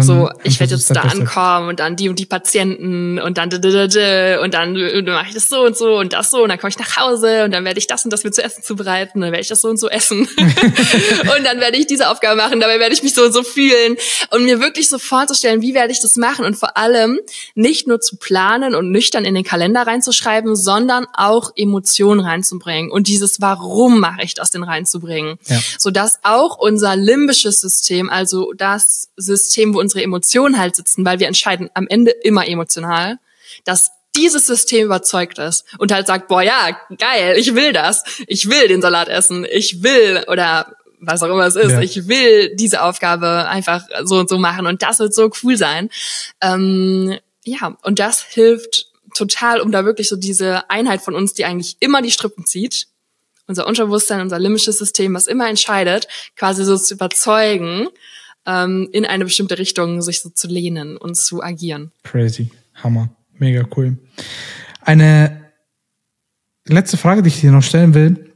[0.00, 4.52] So, ich werde jetzt da ankommen und dann die und die Patienten und dann und
[4.52, 6.42] dann mache ich das so und so und das so.
[6.42, 8.42] Und dann komme ich nach Hause und dann werde ich das und das mir zu
[8.42, 9.18] essen zubereiten.
[9.18, 10.28] Und dann werde ich das so und so essen.
[10.38, 13.96] Und dann werde ich diese Aufgabe machen, dabei werde ich mich so und so fühlen.
[14.30, 16.44] Und mir wirklich so vorzustellen, wie werde ich das machen.
[16.44, 17.20] Und vor allem
[17.54, 22.90] nicht nur zu planen und nüchtern in den Kalender reinzuschreiben, sondern auch Emotionen reinzubringen.
[22.90, 25.60] Und dieses Warum mache ich das denn reinzubringen, ja.
[25.78, 31.20] so dass auch unser limbisches System, also das System, wo unsere Emotionen halt sitzen, weil
[31.20, 33.18] wir entscheiden am Ende immer emotional,
[33.64, 38.02] dass dieses System überzeugt ist und halt sagt, boah, ja, geil, ich will das.
[38.26, 39.46] Ich will den Salat essen.
[39.48, 41.70] Ich will oder was auch immer es ist.
[41.70, 41.80] Ja.
[41.80, 45.90] Ich will diese Aufgabe einfach so und so machen und das wird so cool sein.
[46.40, 51.44] Ähm, ja, und das hilft total, um da wirklich so diese Einheit von uns, die
[51.44, 52.88] eigentlich immer die Strippen zieht,
[53.46, 57.88] unser Unterbewusstsein, unser limbisches System, was immer entscheidet, quasi so zu überzeugen,
[58.48, 61.92] ähm, in eine bestimmte Richtung sich so zu lehnen und zu agieren.
[62.02, 62.50] Crazy.
[62.74, 63.10] Hammer.
[63.34, 63.98] Mega cool.
[64.80, 65.52] Eine
[66.66, 68.34] letzte Frage, die ich dir noch stellen will,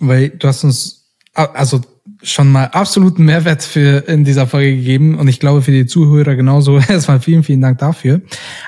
[0.00, 1.82] weil du hast uns also
[2.22, 6.34] schon mal absoluten Mehrwert für in dieser Folge gegeben und ich glaube für die Zuhörer
[6.34, 6.78] genauso.
[6.88, 8.22] Erstmal vielen, vielen Dank dafür.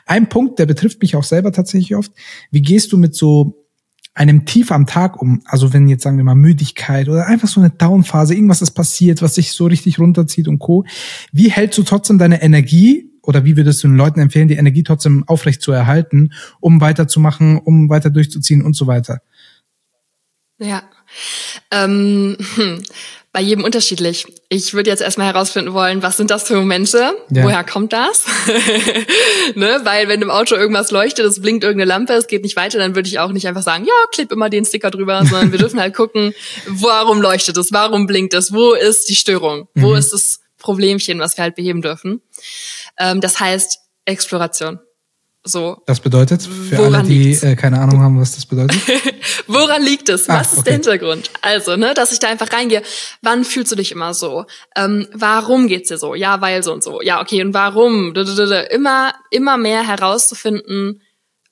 [0.07, 2.13] Ein Punkt, der betrifft mich auch selber tatsächlich oft.
[2.51, 3.58] Wie gehst du mit so
[4.19, 5.43] einem Tief am Tag um.
[5.45, 9.23] Also wenn jetzt sagen wir mal Müdigkeit oder einfach so eine Downphase, irgendwas ist passiert,
[9.23, 10.85] was sich so richtig runterzieht und co.
[11.33, 14.83] Wie hältst du trotzdem deine Energie oder wie würdest du den Leuten empfehlen, die Energie
[14.83, 19.21] trotzdem aufrecht zu erhalten, um weiterzumachen, um weiter durchzuziehen und so weiter?
[20.59, 20.83] Ja.
[21.71, 22.83] Ähm, hm
[23.39, 24.27] bei jedem unterschiedlich.
[24.49, 27.15] Ich würde jetzt erstmal herausfinden wollen, was sind das für Momente?
[27.31, 27.45] Ja.
[27.45, 28.25] Woher kommt das?
[29.55, 29.79] ne?
[29.85, 32.97] Weil wenn im Auto irgendwas leuchtet, es blinkt irgendeine Lampe, es geht nicht weiter, dann
[32.97, 35.79] würde ich auch nicht einfach sagen, ja, klipp immer den Sticker drüber, sondern wir dürfen
[35.79, 36.35] halt gucken,
[36.67, 39.99] warum leuchtet es, warum blinkt es, wo ist die Störung, wo mhm.
[39.99, 42.21] ist das Problemchen, was wir halt beheben dürfen.
[42.99, 44.81] Ähm, das heißt Exploration.
[45.45, 45.83] So.
[45.87, 48.81] Das bedeutet, für alle, die äh, keine Ahnung haben, was das bedeutet?
[49.47, 50.29] Woran liegt es?
[50.29, 50.63] Was ah, ist okay.
[50.65, 51.31] der Hintergrund?
[51.41, 52.83] Also, ne, dass ich da einfach reingehe.
[53.23, 54.45] Wann fühlst du dich immer so?
[54.77, 56.15] Ähm, warum geht's dir so?
[56.15, 57.01] Ja, weil so und so.
[57.03, 58.15] Ja, okay, und warum?
[58.71, 61.01] Immer, immer mehr herauszufinden,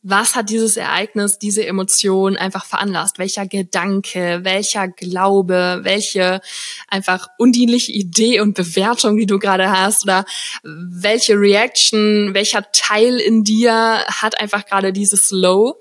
[0.09, 3.19] was hat dieses Ereignis, diese Emotion einfach veranlasst?
[3.19, 6.41] Welcher Gedanke, welcher Glaube, welche
[6.87, 10.25] einfach undienliche Idee und Bewertung, die du gerade hast oder
[10.63, 15.81] welche Reaction, welcher Teil in dir hat einfach gerade dieses Low?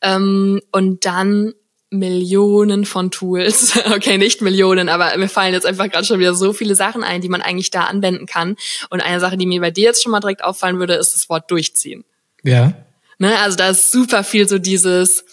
[0.00, 1.52] Ähm, und dann
[1.90, 3.74] Millionen von Tools.
[3.94, 7.20] Okay, nicht Millionen, aber mir fallen jetzt einfach gerade schon wieder so viele Sachen ein,
[7.20, 8.56] die man eigentlich da anwenden kann.
[8.90, 11.28] Und eine Sache, die mir bei dir jetzt schon mal direkt auffallen würde, ist das
[11.28, 12.04] Wort durchziehen.
[12.42, 12.74] Ja.
[13.18, 13.38] Ne?
[13.38, 15.24] Also da ist super viel so dieses,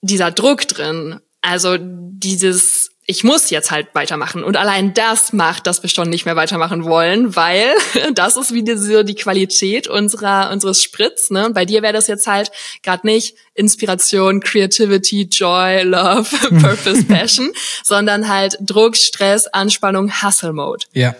[0.00, 1.20] dieser Druck drin.
[1.42, 4.42] Also dieses, ich muss jetzt halt weitermachen.
[4.42, 7.72] Und allein das macht, dass wir schon nicht mehr weitermachen wollen, weil
[8.12, 11.30] das ist wieder so die Qualität unserer, unseres Spritz.
[11.30, 11.46] Ne?
[11.46, 12.50] Und bei dir wäre das jetzt halt
[12.82, 17.52] gerade nicht Inspiration, Creativity, Joy, Love, Purpose, Passion,
[17.84, 20.84] sondern halt Druck, Stress, Anspannung, Hustle Mode.
[20.92, 21.14] Ja.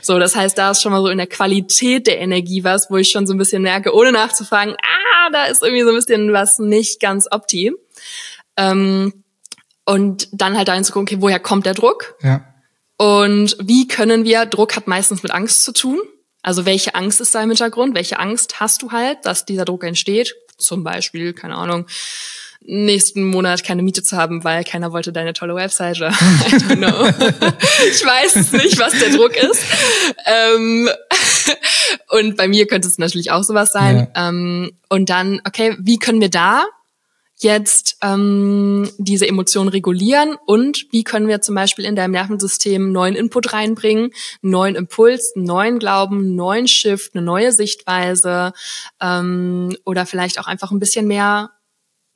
[0.00, 2.96] So, das heißt, da ist schon mal so in der Qualität der Energie was, wo
[2.96, 6.32] ich schon so ein bisschen merke, ohne nachzufragen, ah, da ist irgendwie so ein bisschen
[6.32, 7.72] was nicht ganz opti.
[8.56, 9.21] Ähm,
[9.84, 12.14] und dann halt dahin zu gucken, okay, woher kommt der Druck?
[12.22, 12.44] Ja.
[12.96, 16.00] Und wie können wir, Druck hat meistens mit Angst zu tun.
[16.42, 17.94] Also welche Angst ist da im Hintergrund?
[17.94, 20.34] Welche Angst hast du halt, dass dieser Druck entsteht?
[20.56, 21.86] Zum Beispiel, keine Ahnung,
[22.64, 26.06] nächsten Monat keine Miete zu haben, weil keiner wollte deine tolle Webseite.
[26.46, 27.06] I don't know.
[27.90, 29.62] ich weiß nicht, was der Druck ist.
[30.26, 30.88] Ähm,
[32.08, 34.08] und bei mir könnte es natürlich auch sowas sein.
[34.14, 34.28] Ja.
[34.28, 36.66] Ähm, und dann, okay, wie können wir da
[37.42, 43.14] jetzt ähm, diese Emotionen regulieren und wie können wir zum Beispiel in deinem Nervensystem neuen
[43.14, 48.52] Input reinbringen, neuen Impuls, neuen Glauben, neuen Shift, eine neue Sichtweise
[49.00, 51.50] ähm, oder vielleicht auch einfach ein bisschen mehr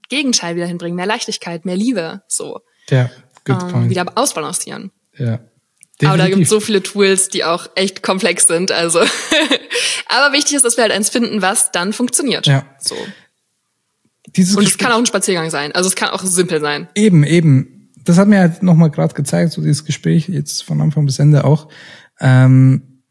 [0.09, 2.61] Gegenteil wieder hinbringen, mehr Leichtigkeit, mehr Liebe, so.
[2.89, 3.11] Ja,
[3.45, 3.91] good ähm, point.
[3.91, 4.93] Wieder ausbalancieren.
[5.18, 5.41] Ja.
[6.01, 6.09] Definitiv.
[6.09, 8.70] Aber da gibt es so viele Tools, die auch echt komplex sind.
[8.70, 9.01] Also,
[10.07, 12.47] aber wichtig ist, dass wir halt eins finden, was dann funktioniert.
[12.47, 12.66] Ja.
[12.79, 12.97] So.
[14.37, 15.72] Dieses Und es kann auch ein Spaziergang sein.
[15.72, 16.89] Also es kann auch simpel sein.
[16.95, 17.91] Eben, eben.
[18.05, 21.45] Das hat mir halt nochmal gerade gezeigt, so dieses Gespräch jetzt von Anfang bis Ende
[21.45, 21.68] auch.
[22.20, 23.03] Ähm,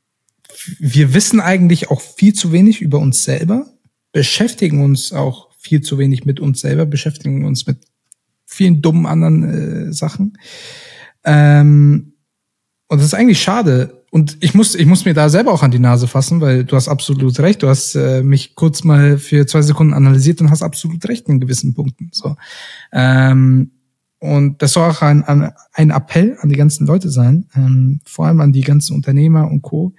[0.79, 3.67] wir wissen eigentlich auch viel zu wenig über uns selber,
[4.11, 7.79] beschäftigen uns auch viel zu wenig mit uns selber, beschäftigen uns mit
[8.45, 10.37] vielen dummen anderen äh, Sachen.
[11.23, 12.13] Ähm,
[12.87, 14.04] und das ist eigentlich schade.
[14.15, 16.77] Und ich muss, ich muss mir da selber auch an die Nase fassen, weil du
[16.77, 17.61] hast absolut recht.
[17.61, 21.41] Du hast äh, mich kurz mal für zwei Sekunden analysiert und hast absolut recht in
[21.41, 22.11] gewissen Punkten.
[22.13, 22.37] So.
[22.93, 23.71] Ähm,
[24.19, 28.39] und das soll auch ein, ein, Appell an die ganzen Leute sein, ähm, vor allem
[28.39, 29.93] an die ganzen Unternehmer und Co.,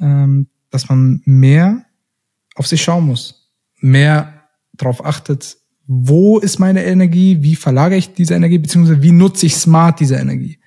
[0.00, 1.82] ähm, dass man mehr
[2.54, 3.50] auf sich schauen muss,
[3.80, 4.34] mehr
[4.72, 9.56] darauf achtet, wo ist meine Energie, wie verlagere ich diese Energie, beziehungsweise wie nutze ich
[9.56, 10.60] smart diese Energie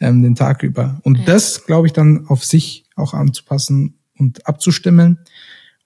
[0.00, 1.00] ähm, den Tag über.
[1.04, 1.24] Und ja.
[1.26, 5.18] das, glaube ich, dann auf sich auch anzupassen und abzustimmen.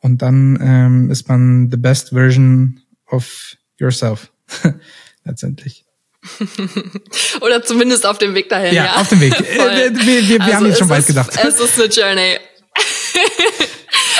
[0.00, 4.30] Und dann ähm, ist man the best version of yourself,
[5.24, 5.84] letztendlich.
[7.40, 8.74] Oder zumindest auf dem Weg dahin.
[8.74, 8.94] Ja, ja.
[8.96, 9.32] auf dem Weg.
[9.38, 11.30] wir, wir, wir also haben jetzt schon weit gedacht.
[11.42, 12.38] Es ist eine Journey.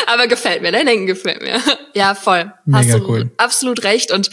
[0.07, 1.61] Aber gefällt mir, dein Denken gefällt mir.
[1.95, 2.53] Ja, voll.
[2.65, 3.31] Mega Hast du cool.
[3.37, 4.11] absolut recht.
[4.11, 4.29] Und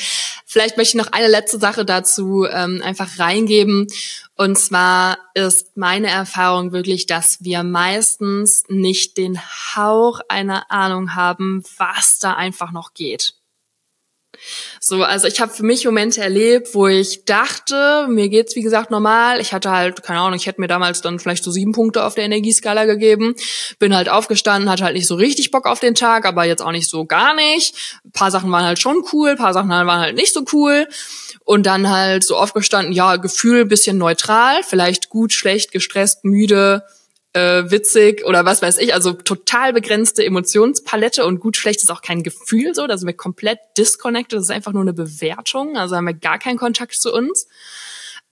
[0.45, 3.87] vielleicht möchte ich noch eine letzte Sache dazu ähm, einfach reingeben.
[4.35, 9.39] Und zwar ist meine Erfahrung wirklich, dass wir meistens nicht den
[9.75, 13.35] Hauch einer Ahnung haben, was da einfach noch geht.
[14.79, 18.91] So, also ich habe für mich Momente erlebt, wo ich dachte, mir geht's wie gesagt
[18.91, 19.39] normal.
[19.39, 22.15] Ich hatte halt, keine Ahnung, ich hätte mir damals dann vielleicht so sieben Punkte auf
[22.15, 23.35] der Energieskala gegeben.
[23.79, 26.71] Bin halt aufgestanden, hatte halt nicht so richtig Bock auf den Tag, aber jetzt auch
[26.71, 27.75] nicht so gar nicht.
[28.05, 30.87] Ein paar Sachen waren halt schon cool, paar Sachen waren halt nicht so cool.
[31.43, 36.83] Und dann halt so aufgestanden, ja, Gefühl bisschen neutral, vielleicht gut, schlecht, gestresst, müde,
[37.33, 42.01] äh, witzig oder was weiß ich, also total begrenzte Emotionspalette und gut, schlecht ist auch
[42.01, 45.95] kein Gefühl so, da sind wir komplett disconnected, das ist einfach nur eine Bewertung, also
[45.95, 47.47] haben wir gar keinen Kontakt zu uns.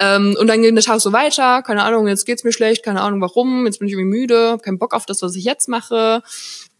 [0.01, 3.01] Ähm, und dann geht der Tag so weiter, keine Ahnung, jetzt geht's mir schlecht, keine
[3.01, 5.67] Ahnung warum, jetzt bin ich irgendwie müde, hab keinen Bock auf das, was ich jetzt
[5.67, 6.23] mache.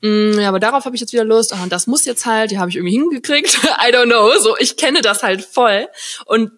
[0.02, 1.54] Mm, ja, aber darauf habe ich jetzt wieder Lust.
[1.54, 3.60] Ah, und das muss jetzt halt, die habe ich irgendwie hingekriegt.
[3.86, 4.32] I don't know.
[4.40, 5.88] So, ich kenne das halt voll.
[6.26, 6.52] Und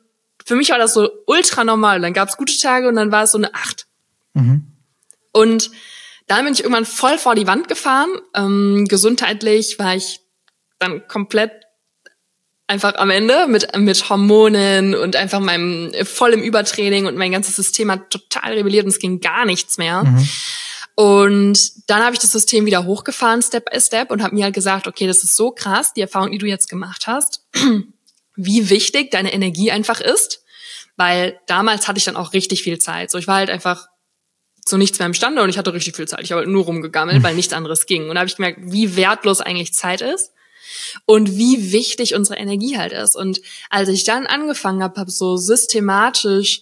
[0.46, 2.00] für mich war das so ultra normal.
[2.02, 3.88] Dann gab's gute Tage und dann war es so eine Acht.
[4.34, 4.68] Mhm.
[5.32, 5.72] Und
[6.28, 8.10] dann bin ich irgendwann voll vor die Wand gefahren.
[8.36, 10.22] Ähm, gesundheitlich war ich
[10.80, 11.52] dann komplett
[12.68, 17.58] einfach am Ende mit, mit Hormonen und einfach meinem voll im Übertraining und mein ganzes
[17.58, 20.04] System hat total rebelliert und es ging gar nichts mehr.
[20.04, 20.30] Mhm.
[20.96, 24.54] Und dann habe ich das System wieder hochgefahren, Step by Step, und habe mir halt
[24.54, 27.46] gesagt, okay, das ist so krass, die Erfahrung, die du jetzt gemacht hast,
[28.36, 30.44] wie wichtig deine Energie einfach ist.
[30.98, 33.12] Weil damals hatte ich dann auch richtig viel Zeit.
[33.12, 33.88] So, ich war halt einfach
[34.66, 36.22] zu nichts mehr imstande und ich hatte richtig viel Zeit.
[36.22, 37.24] Ich habe halt nur rumgegammelt, mhm.
[37.24, 38.10] weil nichts anderes ging.
[38.10, 40.32] Und da habe ich gemerkt, wie wertlos eigentlich Zeit ist.
[41.06, 43.16] und wie wichtig unsere Energie halt ist.
[43.16, 46.62] Und als ich dann angefangen habe, hab so systematisch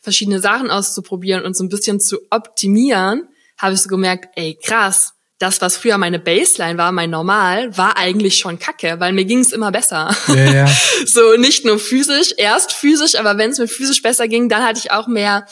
[0.00, 5.14] verschiedene Sachen auszuprobieren und so ein bisschen zu optimieren, habe ich so gemerkt, ey, krass,
[5.38, 9.38] das, was früher meine Baseline war, mein Normal, war eigentlich schon kacke, weil mir ging
[9.38, 10.14] es immer besser.
[10.28, 10.66] Ja, ja.
[11.06, 14.80] so nicht nur physisch, erst physisch, aber wenn es mir physisch besser ging, dann hatte
[14.80, 15.46] ich auch mehr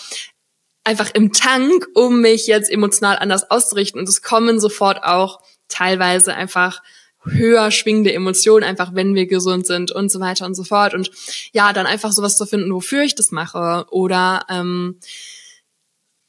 [0.86, 4.00] einfach im Tank, um mich jetzt emotional anders auszurichten.
[4.00, 6.80] Und es kommen sofort auch teilweise einfach
[7.24, 10.94] höher schwingende Emotionen, einfach wenn wir gesund sind und so weiter und so fort.
[10.94, 11.10] Und
[11.52, 13.86] ja, dann einfach sowas zu finden, wofür ich das mache.
[13.90, 15.00] Oder ähm,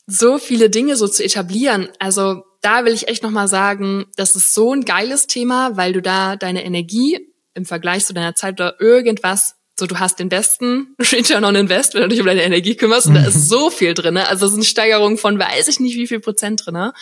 [0.07, 1.89] so viele Dinge so zu etablieren.
[1.99, 6.01] Also da will ich echt nochmal sagen, das ist so ein geiles Thema, weil du
[6.01, 7.19] da deine Energie
[7.53, 11.93] im Vergleich zu deiner Zeit oder irgendwas, so du hast den besten Return on Invest,
[11.93, 14.27] wenn du dich um deine Energie kümmerst, und da ist so viel drinne.
[14.27, 16.93] Also es ist eine Steigerung von weiß ich nicht wie viel Prozent drinne.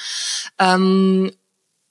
[0.59, 1.31] Ähm,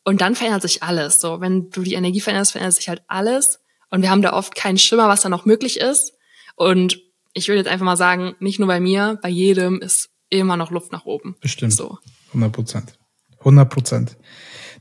[0.04, 1.20] und dann verändert sich alles.
[1.20, 3.60] So, wenn du die Energie veränderst, verändert sich halt alles.
[3.90, 6.12] Und wir haben da oft keinen Schimmer, was da noch möglich ist.
[6.56, 7.00] Und
[7.32, 10.70] ich würde jetzt einfach mal sagen, nicht nur bei mir, bei jedem ist immer noch
[10.70, 11.36] Luft nach oben.
[11.40, 11.72] Bestimmt.
[11.72, 11.98] So.
[12.28, 12.98] 100 Prozent.
[13.38, 14.16] 100 Prozent.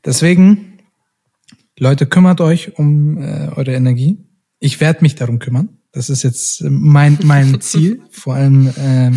[0.03, 0.79] Deswegen,
[1.77, 4.17] Leute, kümmert euch um äh, eure Energie.
[4.59, 5.79] Ich werde mich darum kümmern.
[5.93, 9.11] Das ist jetzt äh, mein, mein Ziel, vor allem äh,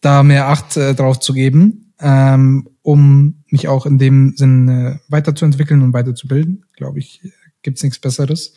[0.00, 4.98] da mehr Acht äh, drauf zu geben, ähm, um mich auch in dem Sinn äh,
[5.08, 6.64] weiterzuentwickeln und weiterzubilden.
[6.76, 7.22] Glaube ich,
[7.62, 8.52] gibt's nichts Besseres.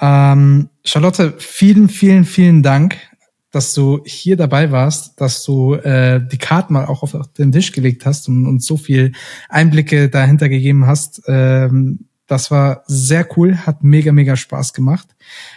[0.00, 2.98] Ähm, Charlotte, vielen, vielen, vielen Dank
[3.50, 7.72] dass du hier dabei warst, dass du äh, die Karten mal auch auf den Tisch
[7.72, 9.12] gelegt hast und uns so viel
[9.48, 11.22] Einblicke dahinter gegeben hast.
[11.26, 15.08] Ähm, das war sehr cool, hat mega, mega Spaß gemacht.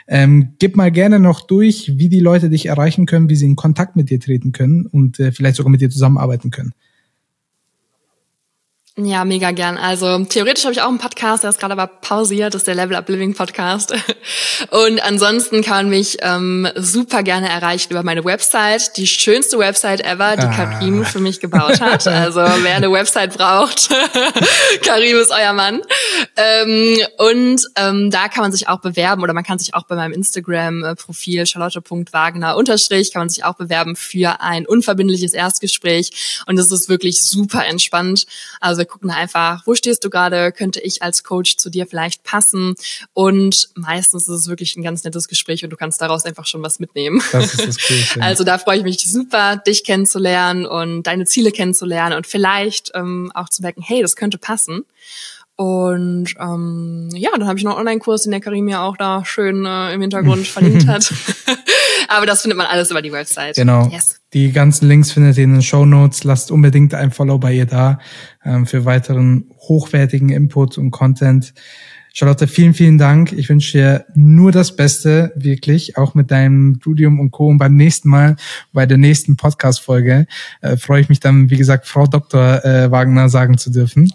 [0.07, 3.55] Ähm, gib mal gerne noch durch, wie die Leute dich erreichen können, wie sie in
[3.55, 6.73] Kontakt mit dir treten können und äh, vielleicht sogar mit dir zusammenarbeiten können.
[8.97, 9.77] Ja, mega gern.
[9.77, 12.75] Also theoretisch habe ich auch einen Podcast, der ist gerade aber pausiert, das ist der
[12.75, 13.93] Level Up Living Podcast.
[14.69, 20.01] Und ansonsten kann man mich ähm, super gerne erreichen über meine Website, die schönste Website
[20.01, 20.53] ever, die ah.
[20.53, 22.05] Karim für mich gebaut hat.
[22.21, 23.89] Also wer eine Website braucht,
[24.83, 25.81] Karim ist euer Mann.
[26.35, 29.95] Ähm, und ähm, da kann man sich auch bewerben oder man kann sich auch bei
[29.95, 36.43] meinem Instagram-Profil charlotte.wagner unterstrich kann man sich auch bewerben für ein unverbindliches Erstgespräch.
[36.45, 38.25] Und es ist wirklich super entspannt.
[38.59, 42.23] Also wir gucken einfach, wo stehst du gerade, könnte ich als Coach zu dir vielleicht
[42.23, 42.73] passen
[43.13, 46.63] und meistens ist es wirklich ein ganz nettes Gespräch und du kannst daraus einfach schon
[46.63, 47.21] was mitnehmen.
[47.31, 48.21] Das ist das Coolste.
[48.31, 53.31] Also da freue ich mich super, dich kennenzulernen und deine Ziele kennenzulernen und vielleicht ähm,
[53.35, 54.85] auch zu merken, hey, das könnte passen.
[55.61, 59.23] Und ähm, ja, dann habe ich noch einen Online-Kurs, den der Karim ja auch da
[59.23, 61.13] schön äh, im Hintergrund verlinkt hat.
[62.07, 63.57] Aber das findet man alles über die Website.
[63.57, 63.87] Genau.
[63.89, 64.19] Yes.
[64.33, 66.23] Die ganzen Links findet ihr in den Show Notes.
[66.23, 67.99] Lasst unbedingt ein Follow bei ihr da
[68.43, 71.53] ähm, für weiteren hochwertigen Input und Content.
[72.13, 73.31] Charlotte, vielen, vielen Dank.
[73.31, 77.47] Ich wünsche dir nur das Beste, wirklich, auch mit deinem Studium und Co.
[77.47, 78.35] Und beim nächsten Mal,
[78.73, 80.27] bei der nächsten Podcast-Folge,
[80.61, 82.63] äh, freue ich mich dann, wie gesagt, Frau Dr.
[82.65, 84.11] Äh, Wagner sagen zu dürfen.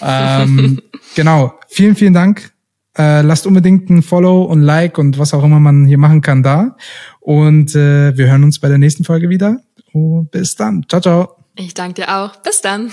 [0.00, 0.80] Ähm,
[1.14, 1.54] genau.
[1.68, 2.52] Vielen, vielen Dank.
[2.96, 6.42] Äh, lasst unbedingt ein Follow und Like und was auch immer man hier machen kann
[6.42, 6.76] da.
[7.20, 9.58] Und äh, wir hören uns bei der nächsten Folge wieder.
[9.92, 10.86] Und bis dann.
[10.88, 11.36] Ciao, ciao.
[11.56, 12.36] Ich danke dir auch.
[12.36, 12.90] Bis dann.